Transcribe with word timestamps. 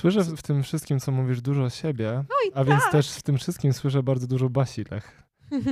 Słyszę 0.00 0.24
w, 0.24 0.42
tym 0.42 0.62
wszystkim, 0.62 1.00
co 1.00 1.12
mówisz, 1.12 1.40
dużo 1.40 1.62
o 1.62 1.70
siebie, 1.70 2.24
Oj, 2.44 2.50
a 2.54 2.64
więc 2.64 2.82
tak. 2.82 2.92
też 2.92 3.10
w 3.10 3.22
tym 3.22 3.38
wszystkim 3.38 3.72
słyszę 3.72 4.02
bardzo 4.02 4.26
dużo 4.26 4.48
Basi 4.48 4.84
Lech. 4.90 5.22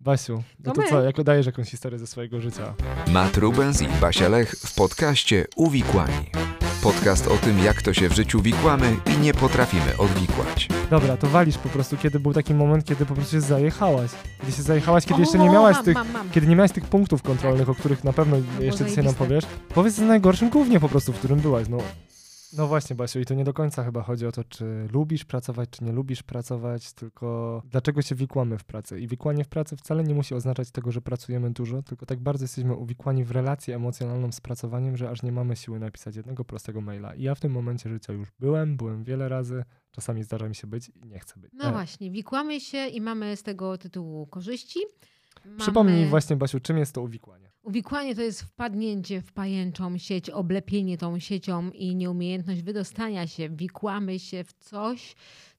Basiu, 0.00 0.42
no 0.64 0.72
To 0.72 0.82
to 0.82 0.88
co, 0.88 1.02
jak 1.02 1.22
dajesz 1.22 1.46
jakąś 1.46 1.68
historię 1.68 1.98
ze 1.98 2.06
swojego 2.06 2.40
życia? 2.40 2.74
Matt 3.08 3.36
Rubens 3.36 3.82
i 3.82 3.86
Basia 4.00 4.28
Lech 4.28 4.50
w 4.50 4.74
podcaście 4.74 5.46
Uwikłani. 5.56 6.30
Podcast 6.82 7.26
o 7.26 7.36
tym, 7.36 7.58
jak 7.58 7.82
to 7.82 7.94
się 7.94 8.08
w 8.08 8.12
życiu 8.12 8.42
wikłamy 8.42 8.96
i 9.14 9.18
nie 9.18 9.34
potrafimy 9.34 9.96
odwikłać. 9.98 10.68
Dobra, 10.90 11.16
to 11.16 11.26
walisz 11.26 11.58
po 11.58 11.68
prostu, 11.68 11.96
kiedy 11.96 12.20
był 12.20 12.32
taki 12.32 12.54
moment, 12.54 12.84
kiedy 12.84 13.06
po 13.06 13.14
prostu 13.14 13.32
się 13.32 13.40
zajechałaś. 13.40 14.10
Kiedy 14.40 14.52
się 14.52 14.62
zajechałaś, 14.62 15.04
kiedy 15.04 15.16
O, 15.16 15.20
jeszcze 15.20 15.38
nie 15.38 15.50
miałaś 15.50 15.76
mam, 15.76 15.84
tych... 15.84 15.94
Mam, 15.94 16.10
mam. 16.10 16.30
Kiedy 16.30 16.46
nie 16.46 16.56
miałaś 16.56 16.72
tych 16.72 16.84
punktów 16.84 17.22
kontrolnych, 17.22 17.68
o 17.68 17.74
których 17.74 18.04
na 18.04 18.12
pewno 18.12 18.36
było 18.36 18.62
jeszcze 18.62 18.84
dzisiaj 18.84 19.04
nam 19.04 19.14
powiesz, 19.14 19.44
powiedz 19.74 19.98
o 19.98 20.02
najgorszym 20.02 20.50
głównie 20.50 20.80
po 20.80 20.88
prostu, 20.88 21.12
w 21.12 21.18
którym 21.18 21.38
byłaś. 21.38 21.68
No, 21.68 21.78
no 22.56 22.66
właśnie, 22.66 22.96
Basiu, 22.96 23.20
i 23.20 23.24
to 23.24 23.34
nie 23.34 23.44
do 23.44 23.52
końca 23.52 23.84
chyba 23.84 24.02
chodzi 24.02 24.26
o 24.26 24.32
to, 24.32 24.44
czy 24.44 24.88
lubisz 24.92 25.24
pracować, 25.24 25.70
czy 25.70 25.84
nie 25.84 25.92
lubisz 25.92 26.22
pracować, 26.22 26.92
tylko 26.92 27.62
dlaczego 27.70 28.02
się 28.02 28.14
wikłamy 28.14 28.58
w 28.58 28.64
pracy. 28.64 29.00
I 29.00 29.08
wikłanie 29.08 29.44
w 29.44 29.48
pracy 29.48 29.76
wcale 29.76 30.04
nie 30.04 30.14
musi 30.14 30.34
oznaczać 30.34 30.70
tego, 30.70 30.92
że 30.92 31.00
pracujemy 31.00 31.50
dużo, 31.50 31.82
tylko 31.82 32.06
tak 32.06 32.20
bardzo 32.20 32.44
jesteśmy 32.44 32.74
uwikłani 32.74 33.24
w 33.24 33.30
relację 33.30 33.76
emocjonalną 33.76 34.32
z 34.32 34.40
pracowaniem, 34.40 34.96
że 34.96 35.10
aż 35.10 35.22
nie 35.22 35.32
mamy 35.32 35.56
siły 35.56 35.78
napisać 35.78 36.16
jednego 36.16 36.44
prostego 36.44 36.80
maila. 36.80 37.14
I 37.14 37.22
ja 37.22 37.34
w 37.34 37.40
tym 37.40 37.52
momencie 37.52 37.90
życia 37.90 38.12
już 38.12 38.28
byłem, 38.40 38.76
byłem 38.76 39.04
wiele 39.04 39.28
razy, 39.28 39.64
czasami 39.90 40.22
zdarza 40.22 40.48
mi 40.48 40.54
się 40.54 40.66
być 40.66 40.88
i 40.88 41.06
nie 41.06 41.18
chcę 41.18 41.40
być. 41.40 41.52
No 41.54 41.64
E, 41.64 41.72
właśnie, 41.72 42.10
wikłamy 42.10 42.60
się 42.60 42.86
i 42.86 43.00
mamy 43.00 43.36
z 43.36 43.42
tego 43.42 43.78
tytułu 43.78 44.26
korzyści. 44.26 44.80
Mamy... 45.44 45.58
Przypomnij 45.58 46.06
właśnie, 46.06 46.36
Basiu, 46.36 46.60
czym 46.60 46.78
jest 46.78 46.94
to 46.94 47.02
uwikłanie? 47.02 47.51
Uwikłanie 47.62 48.14
to 48.14 48.22
jest 48.22 48.42
wpadnięcie 48.42 49.22
w 49.22 49.32
pajęczą 49.32 49.98
sieć, 49.98 50.30
oblepienie 50.30 50.98
tą 50.98 51.18
siecią 51.18 51.70
i 51.70 51.94
nieumiejętność 51.94 52.62
wydostania 52.62 53.26
się. 53.26 53.48
Wikłamy 53.48 54.18
się 54.18 54.44
w 54.44 54.52
coś, 54.52 55.14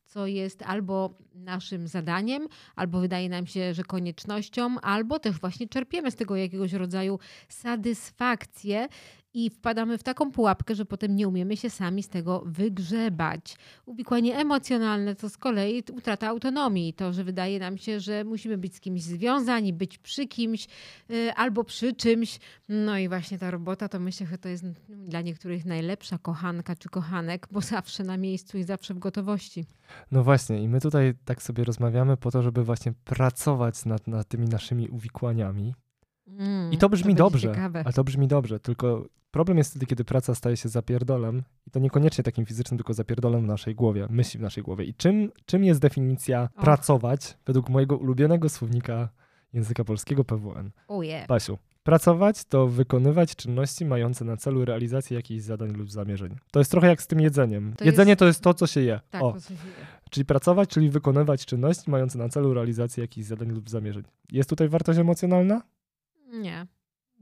co 0.06 0.28
jest 0.28 0.62
albo 0.62 1.18
naszym 1.34 1.88
zadaniem, 1.88 2.48
albo 2.76 3.00
wydaje 3.00 3.30
nam 3.30 3.48
się, 3.48 3.74
że 3.74 3.84
koniecznością, 3.84 4.76
albo 4.82 5.20
też 5.20 5.40
właśnie 5.40 5.68
czerpiemy 5.68 6.12
z 6.12 6.16
tego 6.16 6.36
jakiegoś 6.36 6.74
rodzaju 6.74 7.20
satysfakcję 7.50 8.88
i 9.34 9.50
wpadamy 9.50 9.98
w 9.98 10.04
taką 10.04 10.32
pułapkę, 10.32 10.76
że 10.76 10.86
potem 10.86 11.16
nie 11.16 11.28
umiemy 11.28 11.58
się 11.58 11.70
sami 11.70 12.04
z 12.04 12.10
tego 12.10 12.44
wygrzebać. 12.46 13.58
Uwikłanie 13.86 14.38
emocjonalne 14.38 15.16
to 15.16 15.30
z 15.30 15.38
kolei 15.38 15.84
utrata 15.92 16.28
autonomii. 16.28 16.94
To, 16.94 17.14
że 17.14 17.24
wydaje 17.24 17.60
nam 17.60 17.78
się, 17.78 18.00
że 18.00 18.24
musimy 18.24 18.58
być 18.58 18.76
z 18.76 18.80
kimś 18.80 19.02
związani, 19.02 19.74
być 19.74 19.98
przy 19.98 20.28
kimś 20.28 20.68
y, 21.12 21.34
albo 21.34 21.64
przy 21.64 21.94
czymś. 21.94 22.40
No 22.70 22.98
i 22.98 23.10
właśnie 23.10 23.40
ta 23.40 23.52
robota 23.52 23.90
to 23.90 24.00
myślę, 24.00 24.28
że 24.28 24.38
to 24.38 24.50
jest 24.50 24.66
dla 24.90 25.22
niektórych 25.22 25.66
najlepsza 25.66 26.18
kochanka 26.18 26.76
czy 26.76 26.90
kochanek, 26.90 27.48
bo 27.52 27.62
zawsze 27.62 28.04
na 28.04 28.18
miejscu 28.18 28.58
i 28.58 28.64
zawsze 28.64 28.94
w 28.94 29.00
gotowości. 29.00 29.66
No 30.12 30.24
właśnie, 30.24 30.64
i 30.64 30.70
my 30.70 30.82
tutaj 30.82 31.14
tak 31.26 31.42
sobie 31.42 31.64
rozmawiamy 31.64 32.18
po 32.18 32.32
to, 32.32 32.42
żeby 32.42 32.64
właśnie 32.64 32.94
pracować 33.06 33.86
nad, 33.86 34.08
nad 34.08 34.28
tymi 34.28 34.48
naszymi 34.48 34.90
uwikłaniami. 34.90 35.74
Mm, 36.40 36.74
I 36.74 36.78
to 36.78 36.90
brzmi 36.90 37.06
będzie 37.06 37.18
dobrze, 37.24 37.48
Ciekawe. 37.48 37.84
a 37.86 37.92
to 37.92 38.04
brzmi 38.04 38.28
dobrze, 38.28 38.60
tylko 38.60 39.06
problem 39.32 39.58
jest 39.58 39.70
wtedy, 39.70 39.86
kiedy 39.86 40.04
praca 40.04 40.36
staje 40.36 40.58
się 40.58 40.70
zapierdolem 40.70 41.44
i 41.68 41.72
to 41.72 41.80
niekoniecznie 41.80 42.24
takim 42.24 42.46
fizycznym, 42.46 42.78
tylko 42.78 42.94
zapierdolem 42.94 43.42
w 43.44 43.48
naszej 43.48 43.76
głowie, 43.76 44.08
myśli 44.10 44.38
w 44.40 44.42
naszej 44.44 44.64
głowie. 44.64 44.86
I 44.86 44.94
czym, 44.94 45.32
czym 45.46 45.64
jest 45.64 45.80
definicja 45.82 46.50
Och. 46.56 46.64
pracować 46.64 47.38
według 47.46 47.70
mojego 47.70 47.98
ulubionego 47.98 48.50
słownika 48.50 49.10
języka 49.54 49.84
polskiego 49.84 50.24
PWN? 50.24 50.72
Uje. 50.88 51.26
Basiu, 51.28 51.58
pracować 51.84 52.46
to 52.46 52.68
wykonywać 52.68 53.36
czynności 53.36 53.86
mające 53.86 54.26
na 54.26 54.38
celu 54.38 54.66
realizację 54.66 55.18
jakichś 55.18 55.44
zadań 55.44 55.72
lub 55.72 55.92
zamierzeń. 55.92 56.36
To 56.52 56.60
jest 56.60 56.72
trochę 56.72 56.88
jak 56.88 57.02
z 57.02 57.08
tym 57.08 57.20
jedzeniem. 57.20 57.74
To 57.78 57.86
Jedzenie 57.86 58.12
jest- 58.12 58.20
to 58.20 58.26
jest 58.26 58.42
to, 58.42 58.54
co 58.54 58.68
się 58.68 58.82
je. 58.82 59.00
Tak, 59.10 59.24
o, 59.24 59.32
to 59.34 59.42
coś 59.42 59.48
dzieje. 59.58 59.74
Czyli 60.10 60.26
pracować, 60.26 60.70
czyli 60.70 60.90
wykonywać 60.90 61.46
czynności 61.46 61.92
mające 61.92 62.18
na 62.18 62.30
celu 62.30 62.54
realizację 62.54 63.02
jakichś 63.02 63.28
zadań 63.28 63.50
lub 63.52 63.70
zamierzeń. 63.70 64.04
Jest 64.32 64.50
tutaj 64.50 64.70
wartość 64.70 65.00
emocjonalna? 65.00 65.62
Nie. 66.34 66.68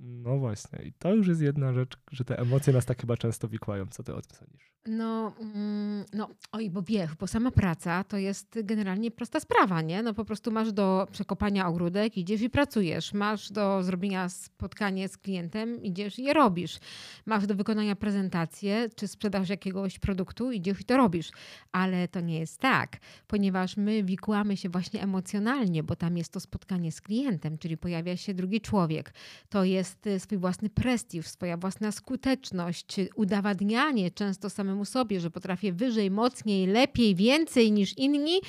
No 0.03 0.37
właśnie. 0.37 0.79
I 0.83 0.93
to 0.93 1.13
już 1.13 1.27
jest 1.27 1.41
jedna 1.41 1.73
rzecz, 1.73 1.97
że 2.11 2.25
te 2.25 2.39
emocje 2.39 2.73
nas 2.73 2.85
tak 2.85 3.01
chyba 3.01 3.17
często 3.17 3.47
wikłają. 3.47 3.85
Co 3.87 4.03
ty 4.03 4.15
o 4.15 4.21
tym 4.21 4.37
sądzisz? 4.37 4.71
No, 4.85 5.33
mm, 5.39 6.05
no, 6.13 6.29
oj, 6.51 6.69
bo 6.69 6.81
wiesz, 6.81 7.15
bo 7.15 7.27
sama 7.27 7.51
praca 7.51 8.03
to 8.03 8.17
jest 8.17 8.59
generalnie 8.63 9.11
prosta 9.11 9.39
sprawa, 9.39 9.81
nie? 9.81 10.03
No 10.03 10.13
po 10.13 10.25
prostu 10.25 10.51
masz 10.51 10.73
do 10.73 11.07
przekopania 11.11 11.67
ogródek, 11.67 12.17
idziesz 12.17 12.41
i 12.41 12.49
pracujesz. 12.49 13.13
Masz 13.13 13.51
do 13.51 13.83
zrobienia 13.83 14.29
spotkanie 14.29 15.09
z 15.09 15.17
klientem, 15.17 15.83
idziesz 15.83 16.19
i 16.19 16.23
je 16.23 16.33
robisz. 16.33 16.79
Masz 17.25 17.47
do 17.47 17.55
wykonania 17.55 17.95
prezentację, 17.95 18.89
czy 18.95 19.07
sprzedaż 19.07 19.49
jakiegoś 19.49 19.99
produktu, 19.99 20.51
idziesz 20.51 20.81
i 20.81 20.83
to 20.83 20.97
robisz. 20.97 21.31
Ale 21.71 22.07
to 22.07 22.19
nie 22.21 22.39
jest 22.39 22.59
tak, 22.59 22.97
ponieważ 23.27 23.77
my 23.77 24.03
wikłamy 24.03 24.57
się 24.57 24.69
właśnie 24.69 25.01
emocjonalnie, 25.01 25.83
bo 25.83 25.95
tam 25.95 26.17
jest 26.17 26.33
to 26.33 26.39
spotkanie 26.39 26.91
z 26.91 27.01
klientem, 27.01 27.57
czyli 27.57 27.77
pojawia 27.77 28.17
się 28.17 28.33
drugi 28.33 28.61
człowiek. 28.61 29.13
To 29.49 29.63
jest 29.63 29.90
y, 30.07 30.19
swój 30.19 30.37
własny 30.37 30.69
prestiż, 30.69 31.27
swoja 31.27 31.57
własna 31.57 31.91
skuteczność, 31.91 32.85
czy 32.85 33.09
udowadnianie 33.15 34.11
często 34.11 34.49
samemu 34.49 34.85
sobie, 34.85 35.19
że 35.19 35.31
potrafię 35.31 35.73
wyżej, 35.73 36.11
mocniej, 36.11 36.67
lepiej, 36.67 37.15
więcej 37.15 37.71
niż 37.71 37.97
inni. 37.97 38.41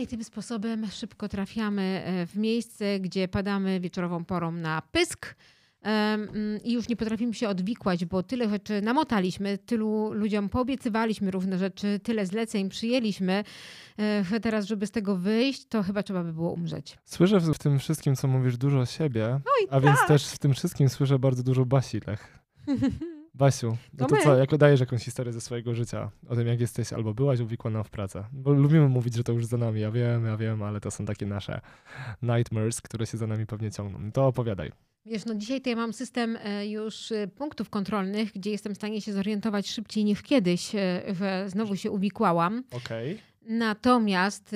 I 0.00 0.06
tym 0.06 0.24
sposobem 0.24 0.86
szybko 0.90 1.28
trafiamy 1.28 2.02
e, 2.04 2.26
w 2.26 2.36
miejsce, 2.36 3.00
gdzie 3.00 3.28
padamy 3.28 3.80
wieczorową 3.80 4.24
porą 4.24 4.52
na 4.52 4.82
pysk. 4.92 5.34
Mm, 5.82 6.62
I 6.64 6.72
już 6.72 6.88
nie 6.88 6.96
potrafimy 6.96 7.34
się 7.34 7.48
odwikłać, 7.48 8.04
bo 8.04 8.22
tyle 8.22 8.48
rzeczy 8.48 8.82
namotaliśmy, 8.82 9.58
tylu 9.58 10.12
ludziom 10.12 10.48
poobiecywaliśmy 10.48 11.30
różne 11.30 11.58
rzeczy, 11.58 12.00
tyle 12.02 12.26
zleceń 12.26 12.68
przyjęliśmy, 12.68 13.44
że 14.30 14.40
teraz, 14.40 14.66
żeby 14.66 14.86
z 14.86 14.90
tego 14.90 15.16
wyjść, 15.16 15.66
to 15.66 15.82
chyba 15.82 16.02
trzeba 16.02 16.24
by 16.24 16.32
było 16.32 16.52
umrzeć. 16.52 16.98
Słyszę 17.04 17.40
w, 17.40 17.58
tym 17.58 17.78
wszystkim, 17.78 18.16
co 18.16 18.28
mówisz, 18.28 18.56
dużo 18.56 18.86
siebie, 18.86 19.40
a 19.70 19.80
więc 19.80 19.98
też 20.08 20.26
w 20.26 20.38
tym 20.38 20.54
wszystkim 20.54 20.88
słyszę 20.88 21.18
bardzo 21.18 21.42
dużo 21.42 21.64
Basi 21.64 22.00
Lech. 22.06 22.38
Basiu, 23.38 23.76
no 23.92 23.98
To 23.98 24.06
to 24.06 24.14
my. 24.14 24.22
co, 24.22 24.36
jak 24.36 24.56
dajesz 24.56 24.80
jakąś 24.80 25.02
historię 25.04 25.32
ze 25.32 25.40
swojego 25.40 25.74
życia, 25.74 26.10
o 26.28 26.36
tym 26.36 26.46
jak 26.46 26.60
jesteś 26.60 26.92
albo 26.92 27.14
byłaś 27.14 27.40
uwikłana 27.40 27.82
w 27.82 27.90
pracę? 27.90 28.24
Bo 28.32 28.52
lubimy 28.52 28.88
mówić, 28.88 29.14
że 29.14 29.24
to 29.24 29.32
już 29.32 29.46
za 29.46 29.56
nami, 29.56 29.80
ja 29.80 29.90
wiem, 29.90 30.26
ja 30.26 30.36
wiem, 30.36 30.62
ale 30.62 30.80
to 30.80 30.90
są 30.90 31.04
takie 31.06 31.26
nasze 31.26 31.60
nightmares, 32.22 32.80
które 32.80 33.06
się 33.06 33.18
za 33.18 33.26
nami 33.26 33.46
pewnie 33.46 33.70
ciągną. 33.70 33.98
No 33.98 34.12
To 34.12 34.26
opowiadaj. 34.26 34.72
Wiesz, 35.06 35.24
no 35.24 35.34
dzisiaj 35.34 35.60
to 35.60 35.70
ja 35.70 35.76
mam 35.76 35.92
system 35.92 36.38
e, 36.44 36.66
już 36.68 37.12
e, 37.12 37.28
punktów 37.28 37.70
kontrolnych, 37.70 38.32
gdzie 38.32 38.50
jestem 38.50 38.74
w 38.74 38.76
stanie 38.76 39.00
się 39.00 39.12
zorientować 39.12 39.68
szybciej 39.68 40.04
niż 40.04 40.22
kiedyś, 40.22 40.72
że 41.18 41.44
znowu 41.46 41.76
się 41.76 41.90
uwikłałam. 41.90 42.64
Okej. 42.70 43.18
Natomiast 43.48 44.54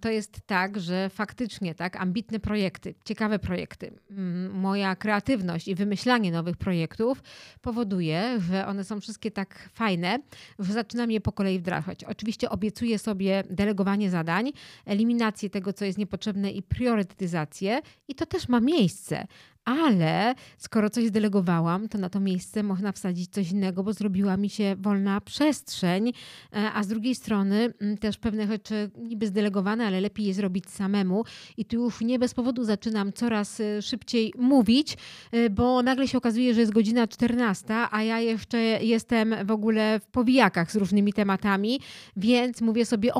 to 0.00 0.08
jest 0.08 0.40
tak, 0.46 0.80
że 0.80 1.08
faktycznie 1.08 1.74
tak, 1.74 1.96
ambitne 1.96 2.40
projekty, 2.40 2.94
ciekawe 3.04 3.38
projekty, 3.38 3.92
mm, 4.10 4.52
moja 4.52 4.96
kreatywność 4.96 5.68
i 5.68 5.74
wymyślanie 5.74 6.32
nowych 6.32 6.56
projektów 6.56 7.22
powoduje, 7.60 8.40
że 8.50 8.66
one 8.66 8.84
są 8.84 9.00
wszystkie 9.00 9.30
tak 9.30 9.68
fajne, 9.72 10.18
że 10.58 10.72
zaczynam 10.72 11.10
je 11.10 11.20
po 11.20 11.32
kolei 11.32 11.58
wdrażać. 11.58 12.04
Oczywiście 12.04 12.50
obiecuję 12.50 12.98
sobie 12.98 13.44
delegowanie 13.50 14.10
zadań, 14.10 14.52
eliminację 14.86 15.50
tego, 15.50 15.72
co 15.72 15.84
jest 15.84 15.98
niepotrzebne 15.98 16.50
i 16.50 16.62
priorytetyzację 16.62 17.80
i 18.08 18.14
to 18.14 18.26
też 18.26 18.48
ma 18.48 18.60
miejsce. 18.60 19.26
Ale 19.64 20.34
skoro 20.58 20.90
coś 20.90 21.06
zdelegowałam, 21.06 21.88
to 21.88 21.98
na 21.98 22.10
to 22.10 22.20
miejsce 22.20 22.62
można 22.62 22.92
wsadzić 22.92 23.30
coś 23.30 23.50
innego, 23.50 23.82
bo 23.82 23.92
zrobiła 23.92 24.36
mi 24.36 24.50
się 24.50 24.76
wolna 24.78 25.20
przestrzeń, 25.20 26.12
e, 26.52 26.72
a 26.72 26.82
z 26.82 26.88
drugiej 26.88 27.14
strony 27.14 27.72
mm, 27.80 27.98
też 27.98 28.18
pewne 28.18 28.46
rzeczy 28.46 28.90
niby 28.98 29.26
zdelegowane, 29.26 29.86
ale 29.86 30.00
lepiej 30.00 30.26
je 30.26 30.34
zrobić 30.34 30.70
samemu. 30.70 31.24
I 31.56 31.64
tu 31.64 31.76
już 31.76 32.00
nie 32.00 32.18
bez 32.18 32.34
powodu 32.34 32.64
zaczynam 32.64 33.12
coraz 33.12 33.60
e, 33.60 33.82
szybciej 33.82 34.32
mówić, 34.38 34.96
e, 35.32 35.50
bo 35.50 35.82
nagle 35.82 36.08
się 36.08 36.18
okazuje, 36.18 36.54
że 36.54 36.60
jest 36.60 36.72
godzina 36.72 37.06
14, 37.06 37.74
a 37.90 38.02
ja 38.02 38.20
jeszcze 38.20 38.58
jestem 38.84 39.34
w 39.44 39.50
ogóle 39.50 40.00
w 40.00 40.06
powijakach 40.06 40.72
z 40.72 40.76
różnymi 40.76 41.12
tematami, 41.12 41.80
więc 42.16 42.60
mówię 42.60 42.86
sobie, 42.86 43.12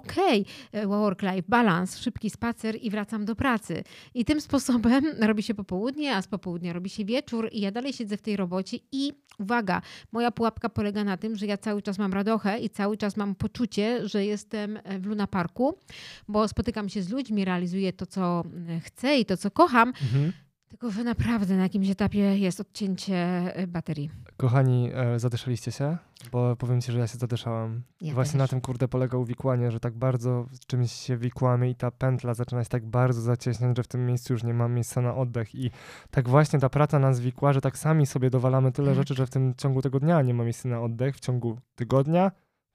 e, 0.72 0.86
work-life 0.86 1.48
balance, 1.48 1.98
szybki 1.98 2.30
spacer 2.30 2.76
i 2.82 2.90
wracam 2.90 3.24
do 3.24 3.36
pracy. 3.36 3.84
I 4.14 4.24
tym 4.24 4.40
sposobem 4.40 5.04
robi 5.28 5.42
się 5.42 5.54
popołudnie, 5.54 6.16
a 6.16 6.22
z 6.22 6.26
popołudnia 6.30 6.72
robi 6.72 6.90
się 6.90 7.04
wieczór 7.04 7.48
i 7.52 7.60
ja 7.60 7.70
dalej 7.70 7.92
siedzę 7.92 8.16
w 8.16 8.22
tej 8.22 8.36
robocie 8.36 8.78
i 8.92 9.12
uwaga, 9.38 9.82
moja 10.12 10.30
pułapka 10.30 10.68
polega 10.68 11.04
na 11.04 11.16
tym, 11.16 11.36
że 11.36 11.46
ja 11.46 11.56
cały 11.56 11.82
czas 11.82 11.98
mam 11.98 12.12
radochę 12.12 12.58
i 12.58 12.70
cały 12.70 12.96
czas 12.96 13.16
mam 13.16 13.34
poczucie, 13.34 14.08
że 14.08 14.24
jestem 14.24 14.78
w 15.00 15.06
Luna 15.06 15.26
Parku, 15.26 15.78
bo 16.28 16.48
spotykam 16.48 16.88
się 16.88 17.02
z 17.02 17.10
ludźmi, 17.10 17.44
realizuję 17.44 17.92
to, 17.92 18.06
co 18.06 18.44
e, 18.68 18.80
chcę 18.80 19.18
i 19.18 19.24
to, 19.24 19.36
co 19.36 19.50
kocham, 19.50 19.88
Mhm. 19.88 20.32
Tylko 20.70 20.90
że 20.90 21.04
naprawdę 21.04 21.56
na 21.56 21.62
jakimś 21.62 21.90
etapie 21.90 22.18
jest 22.38 22.60
odcięcie 22.60 23.14
e, 23.54 23.66
baterii. 23.66 24.10
Kochani, 24.36 24.90
e, 24.94 25.18
zadyszaliście 25.18 25.72
się? 25.72 25.96
Bo 26.32 26.56
powiem 26.56 26.80
ci, 26.80 26.92
że 26.92 26.98
ja 26.98 27.06
się 27.06 27.18
zadyszałam. 27.18 27.82
Ja 28.00 28.14
Właśnie 28.14 28.32
też. 28.32 28.38
na 28.38 28.48
tym 28.48 28.60
kurde 28.60 28.88
polega 28.88 29.18
uwikłanie, 29.18 29.70
że 29.70 29.80
tak 29.80 29.94
bardzo 29.94 30.46
z 30.52 30.66
czymś 30.66 30.92
się 30.92 31.16
wikłamy 31.16 31.70
i 31.70 31.74
ta 31.74 31.90
pętla 31.90 32.34
zaczyna 32.34 32.64
się 32.64 32.70
tak 32.70 32.86
bardzo 32.86 33.20
zacieśniać, 33.20 33.76
że 33.76 33.82
w 33.82 33.88
tym 33.88 34.06
miejscu 34.06 34.32
już 34.32 34.42
nie 34.44 34.54
ma 34.54 34.68
miejsca 34.68 35.00
na 35.00 35.14
oddech. 35.14 35.54
I 35.54 35.70
tak 36.10 36.28
właśnie 36.28 36.58
ta 36.58 36.68
praca 36.68 36.98
nas 36.98 37.20
wikła, 37.20 37.52
że 37.52 37.60
tak 37.60 37.78
sami 37.78 38.06
sobie 38.06 38.30
dowalamy 38.30 38.72
tyle 38.72 38.88
Tak. 38.88 38.96
rzeczy, 38.96 39.14
że 39.14 39.26
w 39.26 39.30
tym 39.30 39.54
ciągu 39.56 39.82
tego 39.82 40.00
dnia 40.00 40.22
nie 40.22 40.34
ma 40.34 40.44
miejsca 40.44 40.68
na 40.68 40.80
oddech, 40.80 41.16
w 41.16 41.20
ciągu 41.20 41.58
tygodnia, 41.74 42.30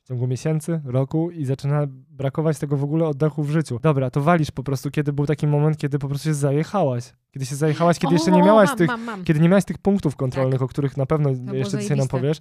w 0.05 0.07
ciągu 0.07 0.27
miesięcy, 0.27 0.81
roku 0.85 1.31
i 1.31 1.45
zaczyna 1.45 1.87
brakować 2.09 2.59
tego 2.59 2.77
w 2.77 2.83
ogóle 2.83 3.07
oddechu 3.07 3.43
w 3.43 3.49
życiu. 3.49 3.79
Dobra, 3.81 4.09
to 4.09 4.21
walisz 4.21 4.51
po 4.51 4.63
prostu, 4.63 4.91
kiedy 4.91 5.13
był 5.13 5.25
taki 5.25 5.47
moment, 5.47 5.77
kiedy 5.77 5.99
po 5.99 6.07
prostu 6.07 6.29
się 6.29 6.33
zajechałaś. 6.33 7.13
Kiedy 7.31 7.45
się 7.45 7.55
zajechałaś, 7.55 7.99
kiedy 7.99 8.13
jeszcze 8.13 8.31
nie 8.31 8.43
O, 8.43 8.45
miałaś 8.45 8.69
mam, 8.69 8.77
tych, 8.77 8.87
Mam, 8.87 9.03
mam. 9.03 9.23
kiedy 9.23 9.39
nie 9.39 9.49
miałaś 9.49 9.65
tych 9.65 9.77
punktów 9.77 10.15
kontrolnych, 10.15 10.61
o 10.61 10.67
których 10.67 10.97
na 10.97 11.05
pewno 11.05 11.29
jeszcze 11.53 11.77
dzisiaj 11.77 11.97
nam 11.97 12.07
powiesz. 12.07 12.37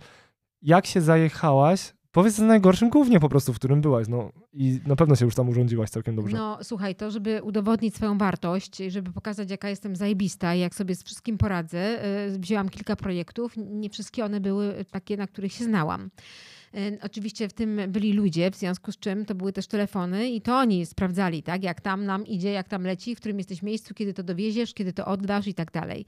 Jak 0.62 0.86
się 0.86 1.00
zajechałaś? 1.00 1.94
Powiedz 2.12 2.38
na 2.38 2.46
najgorszym 2.46 2.90
głównie 2.90 3.20
po 3.20 3.28
prostu, 3.28 3.52
w 3.52 3.56
którym 3.56 3.80
byłaś. 3.80 4.08
No 4.08 4.32
i 4.52 4.80
na 4.86 4.96
pewno 4.96 5.16
się 5.16 5.24
już 5.24 5.34
tam 5.34 5.48
urządziłaś 5.48 5.90
całkiem 5.90 6.16
dobrze. 6.16 6.36
No 6.36 6.58
słuchaj, 6.62 6.94
to 6.94 7.10
żeby 7.10 7.42
udowodnić 7.42 7.94
swoją 7.94 8.18
wartość, 8.18 8.76
żeby 8.76 9.12
pokazać 9.12 9.50
jaka 9.50 9.68
jestem 9.68 9.96
zajebista 9.96 10.54
i 10.54 10.60
jak 10.60 10.74
sobie 10.74 10.94
z 10.94 11.02
wszystkim 11.02 11.38
poradzę, 11.38 12.04
y, 12.34 12.38
wzięłam 12.38 12.68
kilka 12.68 12.96
projektów. 12.96 13.52
Nie 13.56 13.90
wszystkie 13.90 14.24
one 14.24 14.40
były 14.40 14.84
takie, 14.90 15.16
na 15.16 15.26
których 15.26 15.52
się 15.52 15.64
znałam. 15.64 16.10
Oczywiście 17.02 17.48
w 17.48 17.52
tym 17.52 17.80
byli 17.88 18.12
ludzie, 18.12 18.50
w 18.50 18.56
związku 18.56 18.92
z 18.92 18.98
czym 18.98 19.24
to 19.24 19.34
były 19.34 19.52
też 19.52 19.66
telefony 19.66 20.30
i 20.30 20.40
to 20.40 20.56
oni 20.56 20.86
sprawdzali, 20.86 21.42
tak, 21.42 21.62
jak 21.62 21.80
tam 21.80 22.04
nam 22.04 22.26
idzie, 22.26 22.50
jak 22.50 22.68
tam 22.68 22.82
leci, 22.82 23.14
w 23.14 23.18
którym 23.18 23.38
jesteś 23.38 23.62
miejscu, 23.62 23.94
kiedy 23.94 24.14
to 24.14 24.22
dowieziesz, 24.22 24.74
kiedy 24.74 24.92
to 24.92 25.06
oddasz 25.06 25.46
i 25.46 25.54
tak 25.54 25.72
dalej. 25.72 26.06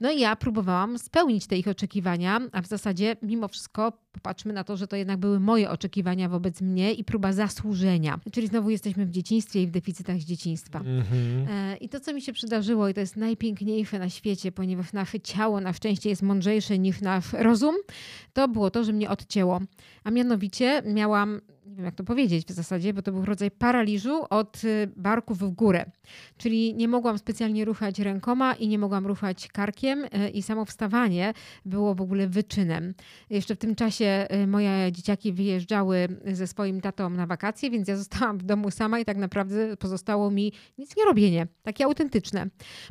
No 0.00 0.10
i 0.12 0.20
ja 0.20 0.36
próbowałam 0.36 0.98
spełnić 0.98 1.46
te 1.46 1.56
ich 1.56 1.68
oczekiwania, 1.68 2.40
a 2.52 2.62
w 2.62 2.66
zasadzie 2.66 3.16
mimo 3.22 3.48
wszystko 3.48 3.92
popatrzmy 4.12 4.52
na 4.52 4.64
to, 4.64 4.76
że 4.76 4.86
to 4.86 4.96
jednak 4.96 5.18
były 5.18 5.40
moje 5.40 5.70
oczekiwania 5.70 6.28
wobec 6.28 6.60
mnie 6.60 6.92
i 6.92 7.04
próba 7.04 7.32
zasłużenia. 7.32 8.20
Czyli 8.32 8.46
znowu 8.46 8.70
jesteśmy 8.70 9.06
w 9.06 9.10
dzieciństwie 9.10 9.62
i 9.62 9.66
w 9.66 9.70
deficytach 9.70 10.18
z 10.20 10.24
dzieciństwa. 10.24 10.78
Mhm. 10.78 11.46
E, 11.50 11.76
I 11.76 11.88
to, 11.88 12.00
co 12.00 12.12
mi 12.12 12.22
się 12.22 12.32
przydarzyło, 12.32 12.88
i 12.88 12.94
to 12.94 13.00
jest 13.00 13.16
najpiękniejsze 13.16 13.98
na 13.98 14.08
świecie, 14.08 14.52
ponieważ 14.52 14.92
nasze 14.92 15.20
ciało 15.20 15.60
na 15.60 15.72
szczęście 15.72 16.10
jest 16.10 16.22
mądrzejsze 16.22 16.78
niż 16.78 17.00
nasz 17.00 17.32
rozum, 17.32 17.74
to 18.32 18.48
było 18.48 18.70
to, 18.70 18.84
że 18.84 18.92
mnie 18.92 19.10
odcięło. 19.10 19.60
A 20.08 20.10
mianowicie 20.10 20.82
miałam, 20.84 21.40
nie 21.68 21.74
wiem 21.76 21.84
jak 21.84 21.94
to 21.94 22.04
powiedzieć 22.04 22.46
w 22.46 22.50
zasadzie, 22.50 22.94
bo 22.94 23.02
to 23.02 23.12
był 23.12 23.24
rodzaj 23.24 23.50
paraliżu 23.50 24.24
od 24.30 24.64
y, 24.64 24.90
barków 24.96 25.38
w 25.38 25.50
górę. 25.50 25.90
Czyli 26.36 26.74
nie 26.74 26.88
mogłam 26.88 27.18
specjalnie 27.18 27.64
ruchać 27.64 27.98
rękoma 27.98 28.54
i 28.54 28.68
nie 28.68 28.78
mogłam 28.78 29.06
ruchać 29.06 29.48
karkiem 29.48 30.04
y, 30.04 30.28
i 30.28 30.42
samo 30.42 30.64
wstawanie 30.64 31.32
było 31.64 31.94
w 31.94 32.00
ogóle 32.00 32.28
wyczynem. 32.28 32.94
Jeszcze 33.30 33.54
w 33.54 33.58
tym 33.58 33.74
czasie 33.74 34.26
y, 34.42 34.46
moje 34.46 34.92
dzieciaki 34.92 35.32
wyjeżdżały 35.32 36.08
ze 36.32 36.46
swoim 36.46 36.80
tatą 36.80 37.10
na 37.10 37.26
wakacje, 37.26 37.70
więc 37.70 37.88
ja 37.88 37.96
zostałam 37.96 38.38
w 38.38 38.42
domu 38.42 38.70
sama 38.70 38.98
i 38.98 39.04
tak 39.04 39.16
naprawdę 39.16 39.76
pozostało 39.76 40.30
mi 40.30 40.52
nic 40.78 40.96
nie 40.96 41.04
robienie, 41.04 41.46
takie 41.62 41.84
autentyczne. 41.84 42.46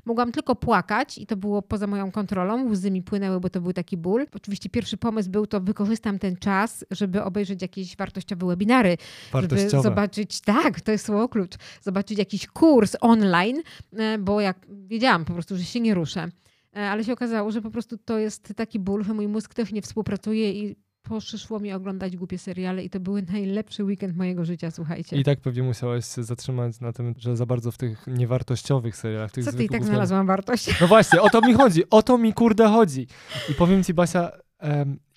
Mogłam 0.06 0.32
tylko 0.32 0.56
płakać 0.56 1.18
i 1.18 1.26
to 1.26 1.38
było 1.38 1.62
poza 1.62 1.88
moją 1.88 2.12
kontrolą, 2.12 2.70
łzy 2.70 2.92
mi 2.92 3.04
płynęły, 3.04 3.40
bo 3.40 3.50
to 3.50 3.62
był 3.62 3.74
taki 3.74 3.98
ból. 3.98 4.26
Oczywiście 4.36 4.70
pierwszy 4.70 4.98
pomysł 4.98 5.30
był 5.30 5.48
to, 5.48 5.62
wykorzystam 5.62 6.20
ten 6.20 6.36
czas, 6.36 6.86
żeby 6.92 7.24
obejrzeć 7.24 7.62
jakieś 7.62 7.98
wartościowe 7.98 8.48
webinary, 8.48 8.68
żeby 8.86 8.98
Wartościowe. 9.32 9.84
zobaczyć, 9.84 10.42
tak, 10.42 10.82
to 10.82 10.92
jest 10.92 11.06
słowo 11.06 11.30
klucz, 11.30 11.54
zobaczyć 11.82 12.18
jakiś 12.18 12.48
kurs 12.48 12.96
online, 13.02 13.62
e, 13.98 14.18
bo 14.18 14.42
jak 14.42 14.58
wiedziałam 14.70 15.26
po 15.26 15.34
prostu, 15.34 15.58
że 15.58 15.64
się 15.64 15.80
nie 15.80 15.94
ruszę. 15.94 16.30
E, 16.76 16.90
Ale 16.90 17.04
się 17.04 17.14
okazało, 17.14 17.52
że 17.52 17.62
po 17.62 17.72
prostu 17.72 17.98
to 17.98 18.18
jest 18.20 18.54
taki 18.56 18.80
ból, 18.80 19.04
że 19.04 19.14
mój 19.14 19.28
mózg 19.28 19.54
też 19.54 19.72
nie 19.72 19.82
współpracuje 19.82 20.52
i 20.52 20.76
poszło 21.08 21.60
mi 21.60 21.74
oglądać 21.74 22.18
głupie 22.18 22.38
seriale 22.38 22.84
i 22.84 22.90
to 22.90 23.00
był 23.00 23.22
najlepszy 23.32 23.84
weekend 23.84 24.18
mojego 24.18 24.46
życia, 24.46 24.72
słuchajcie. 24.72 25.18
I 25.18 25.24
tak 25.24 25.42
pewnie 25.42 25.64
musiałaś 25.64 26.06
się 26.16 26.24
zatrzymać 26.24 26.80
na 26.80 26.94
tym, 26.94 27.14
że 27.18 27.36
za 27.36 27.46
bardzo 27.46 27.72
w 27.72 27.78
tych 27.78 28.08
niewartościowych 28.08 28.96
serialach, 28.96 29.32
tych 29.32 29.46
Co 29.46 29.54
ty 29.54 29.64
i 29.64 29.70
tak 29.70 29.86
znalazłam 29.86 30.28
wartość? 30.28 30.82
No 30.82 30.88
właśnie, 30.88 31.22
o 31.22 31.30
to 31.30 31.42
mi 31.42 31.54
chodzi, 31.54 31.84
o 31.90 32.02
to 32.04 32.18
mi 32.18 32.34
kurde 32.34 32.68
chodzi. 32.68 33.08
I 33.50 33.54
powiem 33.54 33.84
ci, 33.84 33.94
Basia, 33.94 34.32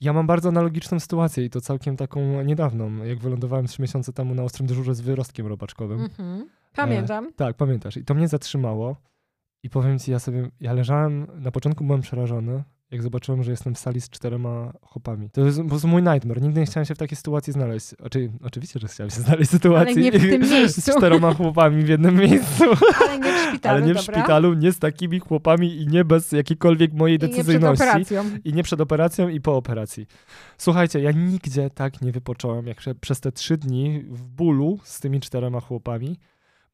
ja 0.00 0.12
mam 0.12 0.26
bardzo 0.26 0.48
analogiczną 0.48 1.00
sytuację 1.00 1.44
i 1.44 1.50
to 1.50 1.60
całkiem 1.60 1.96
taką 1.96 2.42
niedawną, 2.42 3.04
jak 3.04 3.18
wylądowałem 3.18 3.66
trzy 3.66 3.82
miesiące 3.82 4.12
temu 4.12 4.34
na 4.34 4.42
ostrym 4.42 4.66
dyżurze 4.66 4.94
z 4.94 5.00
wyrostkiem 5.00 5.46
robaczkowym. 5.46 6.00
Mhm. 6.00 6.48
Pamiętam. 6.76 7.32
Tak, 7.36 7.56
pamiętasz. 7.56 7.96
I 7.96 8.04
to 8.04 8.14
mnie 8.14 8.28
zatrzymało. 8.28 8.96
I 9.62 9.70
powiem 9.70 9.98
ci, 9.98 10.10
ja 10.10 10.18
sobie, 10.18 10.50
ja 10.60 10.72
leżałem, 10.72 11.26
na 11.34 11.50
początku 11.50 11.84
byłem 11.84 12.00
przerażony, 12.00 12.62
jak 12.90 13.02
zobaczyłem, 13.02 13.42
że 13.42 13.50
jestem 13.50 13.74
w 13.74 13.78
sali 13.78 14.00
z 14.00 14.10
czterema 14.10 14.72
chłopami. 14.82 15.30
To 15.30 15.40
jest 15.40 15.58
po 15.62 15.68
prostu 15.68 15.88
mój 15.88 16.02
nightmare. 16.02 16.42
Nigdy 16.42 16.60
nie 16.60 16.66
chciałem 16.66 16.84
się 16.86 16.94
w 16.94 16.98
takiej 16.98 17.16
sytuacji 17.16 17.52
znaleźć. 17.52 17.86
Znaczy, 17.86 18.32
oczywiście, 18.42 18.80
że 18.80 18.88
chciałem 18.88 19.10
się 19.10 19.20
znaleźć 19.20 19.50
w 19.50 19.52
sytuacji 19.52 19.96
nie 20.02 20.12
w 20.12 20.20
tym 20.20 20.40
miejscu. 20.50 20.80
z 20.80 20.96
czteroma 20.96 21.34
chłopami 21.34 21.82
w 21.82 21.88
jednym 21.88 22.14
miejscu. 22.16 22.64
Ale 23.08 23.18
nie 23.18 23.32
w 23.32 23.48
szpitalu, 23.48 23.76
Ale 23.76 23.86
nie 23.86 23.94
w 23.94 24.00
szpitalu, 24.00 24.54
nie 24.54 24.72
z 24.72 24.78
takimi 24.78 25.20
chłopami 25.20 25.76
i 25.76 25.86
nie 25.86 26.04
bez 26.04 26.32
jakiejkolwiek 26.32 26.92
mojej 26.92 27.18
I 27.18 27.22
nie 27.36 27.44
przed 27.44 27.64
operacją. 27.64 28.24
I 28.44 28.52
nie 28.52 28.62
przed 28.62 28.80
operacją, 28.80 29.28
i 29.28 29.40
po 29.40 29.56
operacji. 29.56 30.06
Słuchajcie, 30.58 31.00
ja 31.00 31.10
nigdzie 31.12 31.70
tak 31.70 32.02
nie 32.02 32.12
wypocząłem, 32.12 32.66
jak 32.66 32.78
prze- 32.78 32.94
przez 32.94 33.20
te 33.20 33.32
trzy 33.32 33.56
dni 33.56 34.04
w 34.08 34.22
bólu 34.22 34.78
z 34.84 35.00
tymi 35.00 35.20
czterema 35.20 35.60
chłopami, 35.60 36.16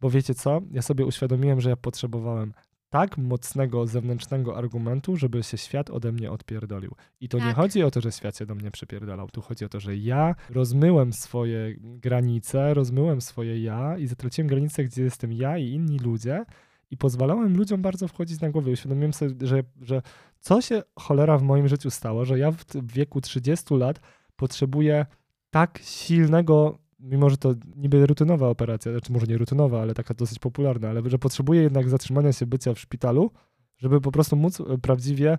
bo 0.01 0.11
wiecie 0.11 0.35
co? 0.35 0.61
Ja 0.71 0.83
sobie 0.83 1.07
uświadomiłem, 1.07 1.61
że 1.61 1.71
ja 1.71 1.77
potrzebowałem 1.77 2.53
tak 2.91 3.19
mocnego 3.19 3.87
zewnętrznego 3.87 4.57
argumentu, 4.57 5.17
żeby 5.17 5.43
się 5.43 5.59
świat 5.59 5.91
ode 5.91 6.13
mnie 6.13 6.31
odpierdolił. 6.31 6.95
I 7.21 7.29
to 7.29 7.39
nie 7.39 7.45
Tak. 7.45 7.57
chodzi 7.57 7.83
o 7.83 7.91
to, 7.91 8.01
że 8.01 8.13
świat 8.13 8.37
się 8.37 8.47
do 8.47 8.55
mnie 8.55 8.71
przypierdalał. 8.71 9.29
Tu 9.29 9.41
chodzi 9.41 9.65
o 9.65 9.69
to, 9.69 9.81
że 9.81 9.97
ja 9.97 10.35
rozmyłem 10.51 11.13
swoje 11.13 11.75
granice, 11.79 12.75
rozmyłem 12.75 13.21
swoje 13.21 13.63
ja 13.63 13.99
i 13.99 14.07
zatraciłem 14.07 14.49
granice, 14.49 14.85
gdzie 14.85 15.03
jestem 15.03 15.33
ja 15.33 15.59
i 15.59 15.71
inni 15.71 15.99
ludzie 15.99 16.45
i 16.91 16.97
pozwalałem 16.97 17.57
ludziom 17.57 17.83
bardzo 17.83 18.09
wchodzić 18.09 18.41
na 18.41 18.51
głowę. 18.51 18.71
Uświadomiłem 18.71 19.13
sobie, 19.13 19.47
że, 19.47 19.63
że 19.81 20.03
co 20.41 20.61
się 20.61 20.83
cholera 20.99 21.39
w 21.39 21.43
moim 21.43 21.69
życiu 21.69 21.91
stało, 21.91 22.25
że 22.25 22.39
ja 22.39 22.51
w 22.51 22.65
wieku 22.93 23.21
30 23.21 23.75
lat 23.75 24.01
potrzebuję 24.37 25.07
tak 25.51 25.79
silnego, 25.83 26.79
mimo 26.99 27.31
że 27.31 27.37
to 27.37 27.55
niby 27.77 28.07
rutynowa 28.07 28.49
operacja, 28.49 28.93
znaczy 28.93 29.13
może 29.13 29.27
nie 29.27 29.39
rutynowa, 29.39 29.83
ale 29.83 29.95
taka 29.95 30.15
dosyć 30.15 30.39
popularna, 30.39 30.89
ale 30.89 31.11
że 31.11 31.19
potrzebuję 31.19 31.63
jednak 31.63 31.89
zatrzymania 31.89 32.33
się 32.33 32.47
bycia 32.47 32.75
w 32.75 32.81
szpitalu, 32.81 33.31
żeby 33.79 34.01
po 34.01 34.13
prostu 34.13 34.37
móc 34.37 34.61
e, 34.61 34.79
prawdziwie 34.79 35.39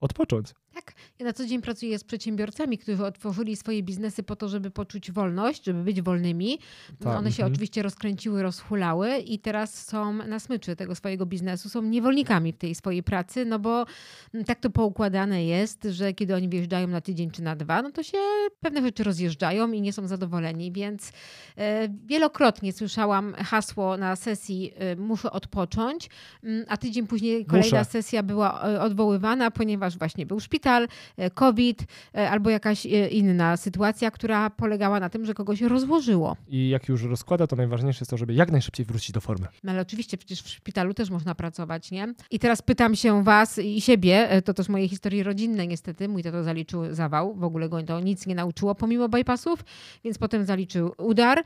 odpocząć. 0.00 0.54
Tak. 0.74 0.92
Ja 1.18 1.26
na 1.26 1.32
co 1.32 1.46
dzień 1.46 1.62
pracuję 1.62 1.98
z 1.98 2.04
przedsiębiorcami, 2.04 2.78
którzy 2.78 3.04
otworzyli 3.04 3.56
swoje 3.56 3.82
biznesy 3.82 4.22
po 4.22 4.36
to, 4.36 4.48
żeby 4.48 4.70
poczuć 4.70 5.12
wolność, 5.12 5.64
żeby 5.64 5.82
być 5.82 6.02
wolnymi. 6.02 6.58
Tak, 6.98 7.18
One 7.18 7.32
się 7.32 7.42
mhm. 7.42 7.52
oczywiście 7.52 7.82
rozkręciły, 7.82 8.42
rozhulały 8.42 9.16
i 9.18 9.38
teraz 9.38 9.86
są 9.86 10.12
na 10.12 10.38
smyczy 10.38 10.76
tego 10.76 10.94
swojego 10.94 11.26
biznesu, 11.26 11.68
są 11.68 11.82
niewolnikami 11.82 12.52
w 12.52 12.56
tej 12.56 12.74
swojej 12.74 13.02
pracy, 13.02 13.44
no 13.44 13.58
bo 13.58 13.86
mm, 14.34 14.44
tak 14.44 14.60
to 14.60 14.70
poukładane 14.70 15.44
jest, 15.44 15.84
że 15.90 16.12
kiedy 16.12 16.34
oni 16.34 16.48
wjeżdżają 16.48 16.88
na 16.88 17.00
tydzień 17.00 17.30
czy 17.30 17.42
na 17.42 17.56
dwa, 17.56 17.82
no 17.82 17.90
to 17.90 18.02
się 18.02 18.18
pewne 18.60 18.82
rzeczy 18.82 19.04
rozjeżdżają 19.04 19.72
i 19.72 19.80
nie 19.80 19.92
są 19.92 20.06
zadowoleni, 20.06 20.72
więc 20.72 21.12
e, 21.56 21.88
wielokrotnie 22.06 22.72
słyszałam 22.72 23.34
hasło 23.34 23.96
na 23.96 24.16
sesji 24.16 24.72
e, 24.76 24.96
muszę 24.96 25.30
odpocząć, 25.30 26.10
mm, 26.44 26.64
a 26.68 26.76
tydzień 26.76 27.06
później 27.06 27.46
kolejna 27.46 27.78
Muszę. 27.78 27.90
sesja 27.90 28.22
była 28.22 28.62
e, 28.68 28.80
odwoływana, 28.80 29.50
ponieważ 29.50 29.98
właśnie 29.98 30.26
był 30.26 30.40
szpital, 30.40 30.61
e, 30.66 31.30
COVID 31.30 31.84
e, 32.14 32.30
albo 32.30 32.50
jakaś 32.50 32.86
e, 32.86 33.08
inna 33.08 33.56
sytuacja, 33.56 34.10
która 34.10 34.50
polegała 34.50 35.00
na 35.00 35.08
tym, 35.08 35.24
że 35.24 35.34
kogoś 35.34 35.60
rozłożyło. 35.60 36.36
I 36.48 36.68
jak 36.68 36.88
już 36.88 37.02
rozkłada, 37.02 37.46
to 37.46 37.56
najważniejsze 37.56 37.98
jest 38.00 38.10
to, 38.10 38.16
żeby 38.16 38.34
jak 38.34 38.52
najszybciej 38.52 38.86
wrócić 38.86 39.12
do 39.12 39.20
formy. 39.20 39.46
No 39.64 39.72
ale 39.72 39.82
oczywiście 39.82 40.16
przecież 40.16 40.42
w 40.42 40.48
szpitalu 40.48 40.94
też 40.94 41.10
można 41.10 41.34
pracować, 41.34 41.90
nie? 41.90 42.14
I 42.30 42.38
teraz 42.38 42.62
pytam 42.62 42.96
się 42.96 43.24
was 43.24 43.58
i 43.58 43.80
siebie, 43.80 44.42
to 44.44 44.54
też 44.54 44.68
moje 44.68 44.88
historie 44.88 45.22
rodzinne 45.22 45.66
niestety, 45.66 46.08
mój 46.08 46.22
tato 46.22 46.42
zaliczył 46.42 46.94
zawał, 46.94 47.34
w 47.34 47.44
ogóle 47.44 47.68
go 47.68 47.82
to 47.82 48.00
nic 48.00 48.26
nie 48.26 48.34
nauczyło 48.34 48.74
pomimo 48.74 49.08
bypassów, 49.08 49.64
więc 50.04 50.18
potem 50.18 50.44
zaliczył 50.44 50.94
udar 50.98 51.42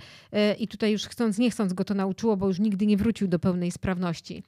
i 0.58 0.68
tutaj 0.68 0.92
już 0.92 1.02
chcąc 1.02 1.38
nie 1.38 1.50
chcąc 1.50 1.73
go 1.73 1.85
to 1.85 1.94
nauczyło, 1.94 2.37
bo 2.37 2.49
już 2.49 2.58
nigdy 2.58 2.87
nie 2.87 2.96
wrócił 2.96 3.28
do 3.28 3.38
pełnej 3.38 3.70
sprawności. 3.70 4.42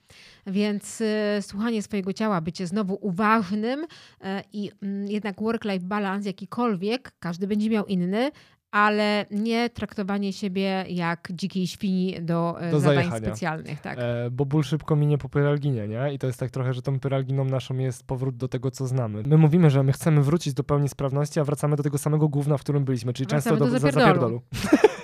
Więc 0.46 1.02
słuchanie 1.40 1.82
swojego 1.82 2.12
ciała, 2.12 2.40
bycie 2.40 2.66
znowu 2.66 2.98
uważnym 3.00 3.86
e, 4.20 4.42
i 4.58 4.70
mm, 4.82 5.06
jednak 5.10 5.36
work-life 5.40 5.86
balance 5.86 6.28
jakikolwiek, 6.28 7.12
każdy 7.20 7.46
będzie 7.46 7.70
miał 7.70 7.86
inny, 7.86 8.30
ale 8.70 9.26
nie 9.30 9.70
traktowanie 9.70 10.32
siebie 10.32 10.84
jak 10.88 11.28
dzikiej 11.32 11.66
świni 11.66 12.16
do, 12.22 12.56
e, 12.60 12.70
Do 12.70 12.80
zadań 12.80 12.96
zajechania. 12.96 13.26
specjalnych. 13.28 13.80
Tak. 13.80 13.98
E, 13.98 14.30
bo 14.30 14.44
ból 14.46 14.62
szybko 14.62 14.96
minie 14.96 15.18
po 15.18 15.28
pyralginie, 15.28 15.88
nie? 15.88 16.12
I 16.14 16.18
to 16.18 16.26
jest 16.26 16.40
tak 16.40 16.50
trochę, 16.50 16.72
że 16.74 16.82
tą 16.82 16.98
pyralginą 17.00 17.44
naszą 17.44 17.78
jest 17.78 18.06
powrót 18.06 18.36
do 18.36 18.48
tego, 18.48 18.70
co 18.70 18.86
znamy. 18.86 19.22
My 19.26 19.36
mówimy, 19.36 19.70
że 19.70 19.82
my 19.82 19.92
chcemy 19.92 20.22
wrócić 20.22 20.54
do 20.54 20.64
pełni 20.64 20.88
sprawności, 20.88 21.40
a 21.40 21.44
wracamy 21.44 21.76
do 21.76 21.82
tego 21.82 21.98
samego 21.98 22.28
gówna, 22.28 22.56
w 22.58 22.60
którym 22.60 22.84
byliśmy, 22.84 23.12
czyli 23.12 23.26
Wracamy 23.26 23.56
często 23.58 23.64
do 23.66 23.72
do, 23.72 23.78
za- 23.78 23.90
zapierdolu. 23.90 24.40